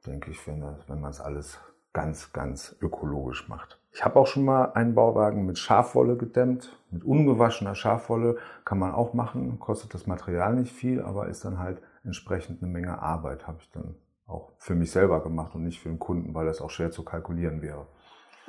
denke 0.05 0.31
ich, 0.31 0.47
wenn, 0.47 0.63
wenn 0.87 1.01
man 1.01 1.11
es 1.11 1.21
alles 1.21 1.59
ganz, 1.93 2.31
ganz 2.33 2.75
ökologisch 2.81 3.49
macht. 3.49 3.79
Ich 3.91 4.05
habe 4.05 4.19
auch 4.19 4.27
schon 4.27 4.45
mal 4.45 4.73
einen 4.73 4.93
Bauwagen 4.93 5.45
mit 5.45 5.57
Schafwolle 5.57 6.15
gedämmt, 6.15 6.77
mit 6.91 7.03
ungewaschener 7.03 7.75
Schafwolle 7.75 8.37
kann 8.63 8.77
man 8.77 8.93
auch 8.93 9.13
machen, 9.13 9.59
kostet 9.59 9.93
das 9.93 10.05
Material 10.05 10.55
nicht 10.55 10.71
viel, 10.71 11.01
aber 11.01 11.27
ist 11.27 11.43
dann 11.43 11.57
halt 11.57 11.81
entsprechend 12.03 12.61
eine 12.61 12.71
Menge 12.71 13.01
Arbeit, 13.01 13.47
habe 13.47 13.57
ich 13.61 13.71
dann 13.71 13.95
auch 14.27 14.51
für 14.57 14.75
mich 14.75 14.91
selber 14.91 15.23
gemacht 15.23 15.55
und 15.55 15.63
nicht 15.63 15.81
für 15.81 15.89
den 15.89 15.97
Kunden, 15.97 16.35
weil 16.35 16.45
das 16.45 16.61
auch 16.61 16.69
schwer 16.69 16.91
zu 16.91 17.03
kalkulieren 17.03 17.61
wäre. 17.63 17.87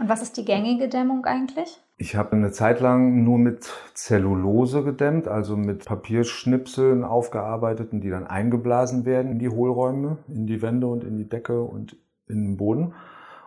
Und 0.00 0.08
was 0.08 0.22
ist 0.22 0.36
die 0.38 0.46
gängige 0.46 0.88
Dämmung 0.88 1.26
eigentlich? 1.26 1.78
Ich 1.98 2.16
habe 2.16 2.32
eine 2.32 2.52
Zeit 2.52 2.80
lang 2.80 3.22
nur 3.22 3.36
mit 3.36 3.70
Zellulose 3.92 4.82
gedämmt, 4.82 5.28
also 5.28 5.58
mit 5.58 5.84
Papierschnipseln 5.84 7.04
aufgearbeiteten, 7.04 8.00
die 8.00 8.08
dann 8.08 8.26
eingeblasen 8.26 9.04
werden 9.04 9.32
in 9.32 9.38
die 9.38 9.50
Hohlräume, 9.50 10.16
in 10.28 10.46
die 10.46 10.62
Wände 10.62 10.86
und 10.86 11.04
in 11.04 11.18
die 11.18 11.28
Decke 11.28 11.62
und 11.62 11.98
in 12.26 12.44
den 12.44 12.56
Boden. 12.56 12.94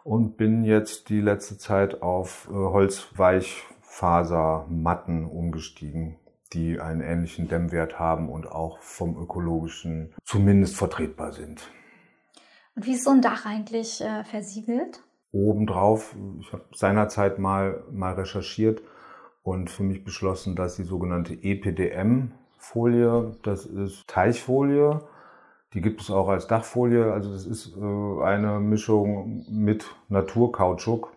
Und 0.03 0.37
bin 0.37 0.63
jetzt 0.63 1.09
die 1.09 1.21
letzte 1.21 1.57
Zeit 1.57 2.03
auf 2.03 2.47
äh, 2.51 2.53
Holzweichfasermatten 2.53 5.25
umgestiegen, 5.25 6.19
die 6.53 6.79
einen 6.79 7.01
ähnlichen 7.01 7.47
Dämmwert 7.47 7.97
haben 7.97 8.29
und 8.29 8.45
auch 8.45 8.77
vom 8.77 9.17
ökologischen 9.17 10.13
zumindest 10.23 10.75
vertretbar 10.75 11.31
sind. 11.31 11.67
Und 12.75 12.85
wie 12.85 12.93
ist 12.93 13.05
so 13.05 13.09
ein 13.09 13.23
Dach 13.23 13.47
eigentlich 13.47 14.01
äh, 14.01 14.23
versiegelt? 14.23 15.01
Obendrauf. 15.33 16.15
Ich 16.39 16.53
habe 16.53 16.63
seinerzeit 16.73 17.39
mal, 17.39 17.83
mal 17.91 18.13
recherchiert 18.13 18.81
und 19.41 19.69
für 19.69 19.83
mich 19.83 20.05
beschlossen, 20.05 20.55
dass 20.55 20.77
die 20.77 20.83
sogenannte 20.83 21.33
EPDM-Folie, 21.33 23.35
das 23.43 23.65
ist 23.65 24.07
Teichfolie, 24.07 25.01
die 25.73 25.81
gibt 25.81 26.01
es 26.01 26.11
auch 26.11 26.29
als 26.29 26.47
Dachfolie. 26.47 27.11
Also 27.11 27.33
das 27.33 27.45
ist 27.45 27.75
äh, 27.75 28.23
eine 28.23 28.59
Mischung 28.59 29.43
mit 29.49 29.85
Naturkautschuk. 30.07 31.11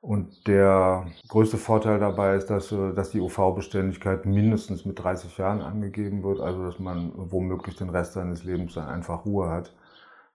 Und 0.00 0.46
der 0.46 1.06
größte 1.28 1.56
Vorteil 1.56 1.98
dabei 1.98 2.34
ist, 2.34 2.50
dass, 2.50 2.72
äh, 2.72 2.92
dass 2.92 3.12
die 3.12 3.20
UV-Beständigkeit 3.20 4.26
mindestens 4.26 4.84
mit 4.84 4.98
30 4.98 5.38
Jahren 5.38 5.62
angegeben 5.62 6.24
wird, 6.24 6.40
also 6.40 6.64
dass 6.64 6.80
man 6.80 7.12
womöglich 7.14 7.76
den 7.76 7.88
Rest 7.88 8.14
seines 8.14 8.44
Lebens 8.44 8.74
dann 8.74 8.88
einfach 8.88 9.24
Ruhe 9.24 9.48
hat 9.48 9.72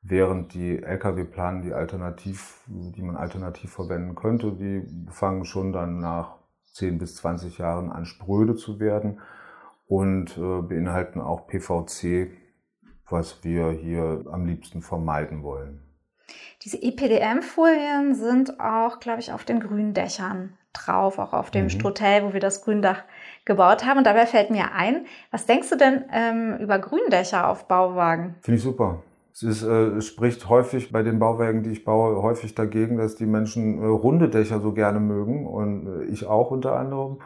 während 0.01 0.53
die 0.53 0.81
Lkw-Planen, 0.81 1.61
die 1.61 1.73
alternativ, 1.73 2.63
die 2.67 3.01
man 3.01 3.17
alternativ 3.17 3.71
verwenden 3.71 4.15
könnte, 4.15 4.53
die 4.53 4.85
fangen 5.11 5.45
schon 5.45 5.71
dann 5.73 5.99
nach 5.99 6.37
10 6.73 6.97
bis 6.97 7.15
20 7.17 7.57
Jahren 7.57 7.91
an 7.91 8.05
spröde 8.05 8.55
zu 8.55 8.79
werden 8.79 9.19
und 9.87 10.37
äh, 10.37 10.61
beinhalten 10.61 11.19
auch 11.19 11.47
PVC, 11.47 12.31
was 13.09 13.43
wir 13.43 13.71
hier 13.71 14.25
am 14.31 14.45
liebsten 14.45 14.81
vermeiden 14.81 15.43
wollen. 15.43 15.81
Diese 16.63 16.81
EPDM-Folien 16.81 18.13
sind 18.13 18.59
auch, 18.59 18.99
glaube 18.99 19.19
ich, 19.19 19.33
auf 19.33 19.45
den 19.45 19.59
grünen 19.59 19.93
Dächern 19.93 20.57
drauf, 20.73 21.17
auch 21.17 21.33
auf 21.33 21.49
dem 21.49 21.65
mhm. 21.65 21.69
Strotel, 21.69 22.23
wo 22.23 22.33
wir 22.33 22.39
das 22.39 22.63
Gründach 22.63 23.03
gebaut 23.45 23.85
haben. 23.85 23.97
Und 23.97 24.03
dabei 24.05 24.27
fällt 24.27 24.51
mir 24.51 24.73
ein, 24.73 25.07
was 25.31 25.45
denkst 25.47 25.69
du 25.69 25.77
denn 25.77 26.05
ähm, 26.11 26.57
über 26.59 26.77
Gründächer 26.77 27.47
auf 27.47 27.67
Bauwagen? 27.67 28.35
Finde 28.41 28.57
ich 28.57 28.63
super. 28.63 29.01
Es, 29.41 29.63
äh, 29.63 30.01
spricht 30.01 30.49
häufig 30.49 30.91
bei 30.91 31.03
den 31.03 31.19
Bauwerken, 31.19 31.63
die 31.63 31.71
ich 31.71 31.85
baue, 31.85 32.21
häufig 32.21 32.55
dagegen, 32.55 32.97
dass 32.97 33.15
die 33.15 33.25
Menschen 33.25 33.81
äh, 33.81 33.85
runde 33.85 34.29
Dächer 34.29 34.59
so 34.59 34.73
gerne 34.73 34.99
mögen 34.99 35.47
und 35.47 35.87
äh, 35.87 36.03
ich 36.05 36.25
auch 36.25 36.51
unter 36.51 36.75
anderem. 36.77 37.19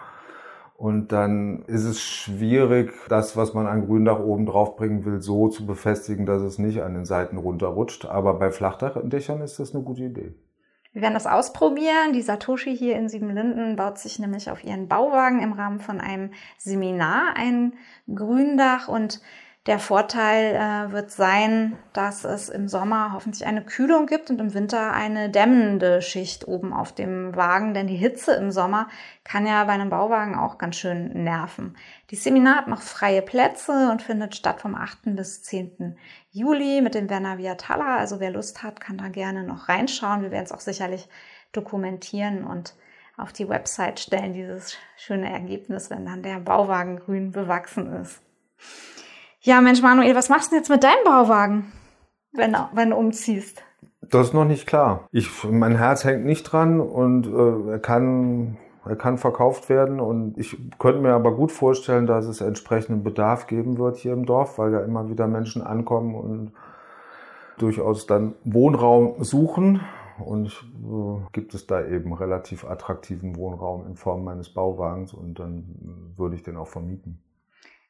Und 0.75 1.11
dann 1.11 1.63
ist 1.67 1.85
es 1.85 2.01
schwierig, 2.01 2.91
das, 3.07 3.37
was 3.37 3.53
man 3.53 3.67
an 3.67 3.85
Gründach 3.85 4.19
oben 4.19 4.45
drauf 4.45 4.75
bringen 4.75 5.05
will, 5.05 5.21
so 5.21 5.47
zu 5.47 5.65
befestigen, 5.65 6.25
dass 6.25 6.41
es 6.41 6.57
nicht 6.57 6.81
an 6.81 6.93
den 6.93 7.05
Seiten 7.05 7.37
runterrutscht. 7.37 8.05
Aber 8.05 8.33
bei 8.33 8.51
Flachdächern 8.51 9.41
ist 9.41 9.59
das 9.59 9.73
eine 9.73 9.83
gute 9.83 10.03
Idee. 10.03 10.33
Wir 10.91 11.01
werden 11.01 11.15
das 11.15 11.25
ausprobieren. 11.25 12.13
Die 12.13 12.21
Satoshi 12.21 12.75
hier 12.75 12.97
in 12.97 13.09
Siebenlinden 13.09 13.75
baut 13.75 13.97
sich 13.97 14.19
nämlich 14.19 14.51
auf 14.51 14.63
ihren 14.63 14.87
Bauwagen 14.87 15.41
im 15.41 15.53
Rahmen 15.53 15.79
von 15.79 15.99
einem 15.99 16.31
Seminar 16.59 17.35
ein 17.35 17.73
Gründach 18.13 18.87
und 18.87 19.21
der 19.65 19.79
Vorteil 19.79 20.55
äh, 20.55 20.91
wird 20.91 21.09
sein, 21.09 21.77
dass 21.93 22.25
es 22.25 22.49
im 22.49 22.67
Sommer 22.67 23.13
hoffentlich 23.13 23.45
eine 23.45 23.63
Kühlung 23.63 24.07
gibt 24.07 24.29
und 24.29 24.41
im 24.41 24.53
Winter 24.53 24.91
eine 24.91 25.29
dämmende 25.29 26.01
Schicht 26.01 26.45
oben 26.49 26.73
auf 26.73 26.91
dem 26.91 27.33
Wagen, 27.37 27.73
denn 27.73 27.87
die 27.87 27.95
Hitze 27.95 28.33
im 28.33 28.51
Sommer 28.51 28.89
kann 29.23 29.47
ja 29.47 29.63
bei 29.63 29.71
einem 29.71 29.89
Bauwagen 29.89 30.35
auch 30.35 30.57
ganz 30.57 30.75
schön 30.75 31.23
nerven. 31.23 31.77
Die 32.11 32.17
Seminar 32.17 32.57
hat 32.57 32.67
noch 32.67 32.81
freie 32.81 33.21
Plätze 33.21 33.89
und 33.89 34.01
findet 34.01 34.35
statt 34.35 34.59
vom 34.59 34.75
8. 34.75 35.15
bis 35.15 35.43
10. 35.43 35.97
Juli 36.31 36.81
mit 36.81 36.93
dem 36.93 37.09
Werner 37.09 37.37
Viatala. 37.37 37.95
Also 37.95 38.19
wer 38.19 38.31
Lust 38.31 38.63
hat, 38.63 38.81
kann 38.81 38.97
da 38.97 39.07
gerne 39.07 39.43
noch 39.43 39.69
reinschauen. 39.69 40.23
Wir 40.23 40.31
werden 40.31 40.43
es 40.43 40.51
auch 40.51 40.59
sicherlich 40.59 41.07
dokumentieren 41.53 42.43
und 42.43 42.75
auf 43.15 43.31
die 43.31 43.47
Website 43.47 44.01
stellen, 44.01 44.33
dieses 44.33 44.75
schöne 44.97 45.31
Ergebnis, 45.31 45.89
wenn 45.89 46.05
dann 46.05 46.21
der 46.21 46.39
Bauwagen 46.39 46.99
grün 46.99 47.31
bewachsen 47.31 47.93
ist. 47.93 48.19
Ja, 49.45 49.59
Mensch, 49.59 49.81
Manuel, 49.81 50.15
was 50.15 50.29
machst 50.29 50.47
du 50.47 50.55
denn 50.55 50.59
jetzt 50.59 50.69
mit 50.69 50.85
deinem 50.85 51.03
Bauwagen, 51.03 51.71
wenn, 52.31 52.55
wenn 52.73 52.91
du 52.91 52.95
umziehst? 52.95 53.61
Das 53.99 54.27
ist 54.27 54.33
noch 54.33 54.45
nicht 54.45 54.65
klar. 54.65 55.09
Ich, 55.11 55.43
mein 55.43 55.75
Herz 55.75 56.05
hängt 56.05 56.23
nicht 56.23 56.43
dran 56.43 56.79
und 56.79 57.27
äh, 57.27 57.71
er 57.71 57.79
kann 57.79 58.57
er 58.85 58.95
kann 58.95 59.17
verkauft 59.17 59.69
werden 59.69 59.99
und 59.99 60.37
ich 60.37 60.57
könnte 60.77 61.01
mir 61.01 61.13
aber 61.13 61.35
gut 61.35 61.51
vorstellen, 61.51 62.05
dass 62.05 62.25
es 62.25 62.41
entsprechenden 62.41 63.03
Bedarf 63.03 63.47
geben 63.47 63.77
wird 63.77 63.97
hier 63.97 64.13
im 64.13 64.25
Dorf, 64.25 64.57
weil 64.57 64.73
ja 64.73 64.81
immer 64.81 65.09
wieder 65.09 65.27
Menschen 65.27 65.61
ankommen 65.61 66.15
und 66.15 66.51
durchaus 67.57 68.05
dann 68.05 68.35
Wohnraum 68.43 69.23
suchen. 69.23 69.81
Und 70.19 70.65
äh, 70.83 71.25
gibt 71.31 71.53
es 71.53 71.65
da 71.65 71.85
eben 71.85 72.13
relativ 72.13 72.65
attraktiven 72.65 73.35
Wohnraum 73.35 73.87
in 73.87 73.95
Form 73.95 74.23
meines 74.23 74.53
Bauwagens 74.53 75.13
und 75.13 75.39
dann 75.39 76.13
würde 76.15 76.35
ich 76.35 76.43
den 76.43 76.55
auch 76.55 76.67
vermieten. 76.67 77.19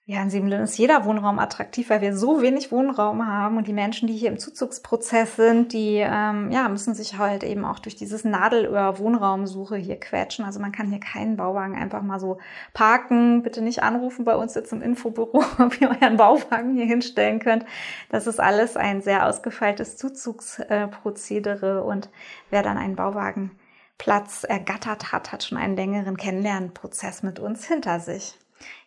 Ja, 0.05 0.21
in 0.21 0.29
Siebenlinden 0.29 0.65
ist 0.65 0.77
jeder 0.77 1.05
Wohnraum 1.05 1.39
attraktiv, 1.39 1.89
weil 1.89 2.01
wir 2.01 2.13
so 2.13 2.41
wenig 2.41 2.73
Wohnraum 2.73 3.25
haben 3.25 3.55
und 3.55 3.67
die 3.67 3.73
Menschen, 3.73 4.05
die 4.05 4.17
hier 4.17 4.27
im 4.31 4.37
Zuzugsprozess 4.37 5.37
sind, 5.37 5.71
die 5.71 5.95
ähm, 5.99 6.51
ja, 6.51 6.67
müssen 6.67 6.93
sich 6.93 7.17
halt 7.17 7.45
eben 7.45 7.63
auch 7.63 7.79
durch 7.79 7.95
dieses 7.95 8.25
Nadelöhr 8.25 8.99
Wohnraumsuche 8.99 9.77
hier 9.77 9.97
quetschen. 9.97 10.43
Also 10.43 10.59
man 10.59 10.73
kann 10.73 10.89
hier 10.89 10.99
keinen 10.99 11.37
Bauwagen 11.37 11.77
einfach 11.77 12.01
mal 12.01 12.19
so 12.19 12.37
parken. 12.73 13.43
Bitte 13.43 13.61
nicht 13.61 13.81
anrufen 13.81 14.25
bei 14.25 14.35
uns 14.35 14.55
jetzt 14.55 14.73
im 14.73 14.81
Infobüro, 14.81 15.41
ob 15.57 15.79
ihr 15.79 15.89
euren 15.89 16.17
Bauwagen 16.17 16.75
hier 16.75 16.85
hinstellen 16.85 17.39
könnt. 17.39 17.63
Das 18.09 18.27
ist 18.27 18.41
alles 18.41 18.75
ein 18.75 19.01
sehr 19.01 19.25
ausgefeiltes 19.25 19.95
Zuzugsprozedere 19.95 21.81
und 21.81 22.09
wer 22.49 22.61
dann 22.61 22.77
einen 22.77 22.97
Bauwagenplatz 22.97 24.43
ergattert 24.43 25.13
hat, 25.13 25.31
hat 25.31 25.45
schon 25.45 25.57
einen 25.57 25.77
längeren 25.77 26.17
Kennenlernprozess 26.17 27.23
mit 27.23 27.39
uns 27.39 27.65
hinter 27.65 28.01
sich. 28.01 28.37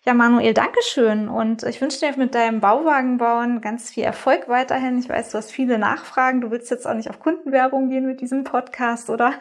Ja, 0.07 0.15
Manuel, 0.15 0.55
Dankeschön. 0.55 1.29
Und 1.29 1.65
ich 1.65 1.81
wünsche 1.81 1.99
dir 1.99 2.17
mit 2.17 2.37
deinem 2.37 2.61
Bauwagenbauen 2.61 3.61
ganz 3.61 3.91
viel 3.91 4.05
Erfolg 4.05 4.49
weiterhin. 4.49 4.99
Ich 5.01 5.09
weiß, 5.09 5.33
du 5.33 5.39
hast 5.39 5.51
viele 5.51 5.81
Nachfragen. 5.81 6.41
Du 6.41 6.53
willst 6.53 6.71
jetzt 6.71 6.87
auch 6.87 6.95
nicht 6.95 7.11
auf 7.11 7.19
Kundenwerbung 7.19 7.89
gehen 7.89 8.07
mit 8.07 8.21
diesem 8.21 8.45
Podcast, 8.45 9.11
oder? 9.11 9.33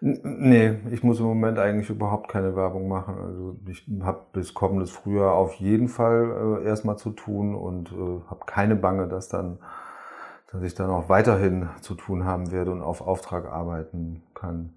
Nee, 0.00 0.80
ich 0.90 1.04
muss 1.04 1.20
im 1.20 1.26
Moment 1.26 1.60
eigentlich 1.60 1.90
überhaupt 1.90 2.28
keine 2.28 2.56
Werbung 2.56 2.88
machen. 2.88 3.18
Also 3.24 3.56
ich 3.68 3.86
habe 4.02 4.22
bis 4.32 4.52
kommendes 4.52 4.90
Frühjahr 4.90 5.34
auf 5.34 5.54
jeden 5.54 5.86
Fall 5.86 6.60
äh, 6.60 6.66
erstmal 6.66 6.98
zu 6.98 7.10
tun 7.10 7.54
und 7.54 7.92
äh, 7.92 8.20
habe 8.28 8.46
keine 8.46 8.74
Bange, 8.74 9.06
dass 9.06 9.28
dann, 9.28 9.60
dass 10.50 10.60
ich 10.64 10.74
dann 10.74 10.90
auch 10.90 11.08
weiterhin 11.08 11.68
zu 11.82 11.94
tun 11.94 12.24
haben 12.24 12.50
werde 12.50 12.72
und 12.72 12.82
auf 12.82 13.00
Auftrag 13.00 13.46
arbeiten 13.46 14.24
kann. 14.34 14.74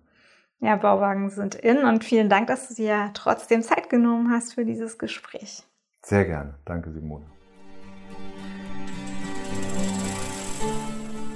Ja, 0.63 0.75
Bauwagen 0.75 1.31
sind 1.31 1.55
in 1.55 1.79
und 1.79 2.03
vielen 2.03 2.29
Dank, 2.29 2.45
dass 2.45 2.67
du 2.67 2.75
dir 2.75 3.09
trotzdem 3.15 3.63
Zeit 3.63 3.89
genommen 3.89 4.29
hast 4.31 4.53
für 4.53 4.63
dieses 4.63 4.99
Gespräch. 4.99 5.63
Sehr 6.03 6.23
gerne. 6.25 6.53
Danke, 6.65 6.91
Simone. 6.91 7.25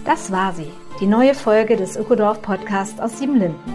Das 0.06 0.32
war 0.32 0.54
sie, 0.54 0.72
die 1.00 1.08
neue 1.08 1.34
Folge 1.34 1.76
des 1.76 1.98
Ökodorf 1.98 2.44
Podcast 2.44 3.02
aus 3.02 3.18
Siebenlinden. 3.18 3.74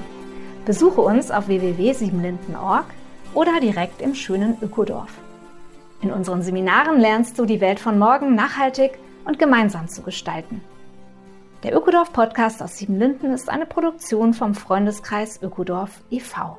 Besuche 0.66 1.00
uns 1.00 1.32
auf 1.32 1.48
www.siebenlinden.org 1.48 2.86
oder 3.34 3.58
direkt 3.58 4.00
im 4.02 4.14
schönen 4.14 4.56
Ökodorf. 4.62 5.10
In 6.00 6.12
unseren 6.12 6.42
Seminaren 6.42 7.00
lernst 7.00 7.40
du 7.40 7.44
die 7.44 7.60
Welt 7.60 7.80
von 7.80 7.98
morgen 7.98 8.36
nachhaltig 8.36 9.00
und 9.24 9.40
gemeinsam 9.40 9.88
zu 9.88 10.02
gestalten. 10.02 10.60
Der 11.62 11.76
Ökodorf 11.76 12.14
Podcast 12.14 12.62
aus 12.62 12.78
Siebenlinden 12.78 13.34
ist 13.34 13.50
eine 13.50 13.66
Produktion 13.66 14.32
vom 14.32 14.54
Freundeskreis 14.54 15.42
Ökodorf 15.42 16.00
e.V. 16.10 16.58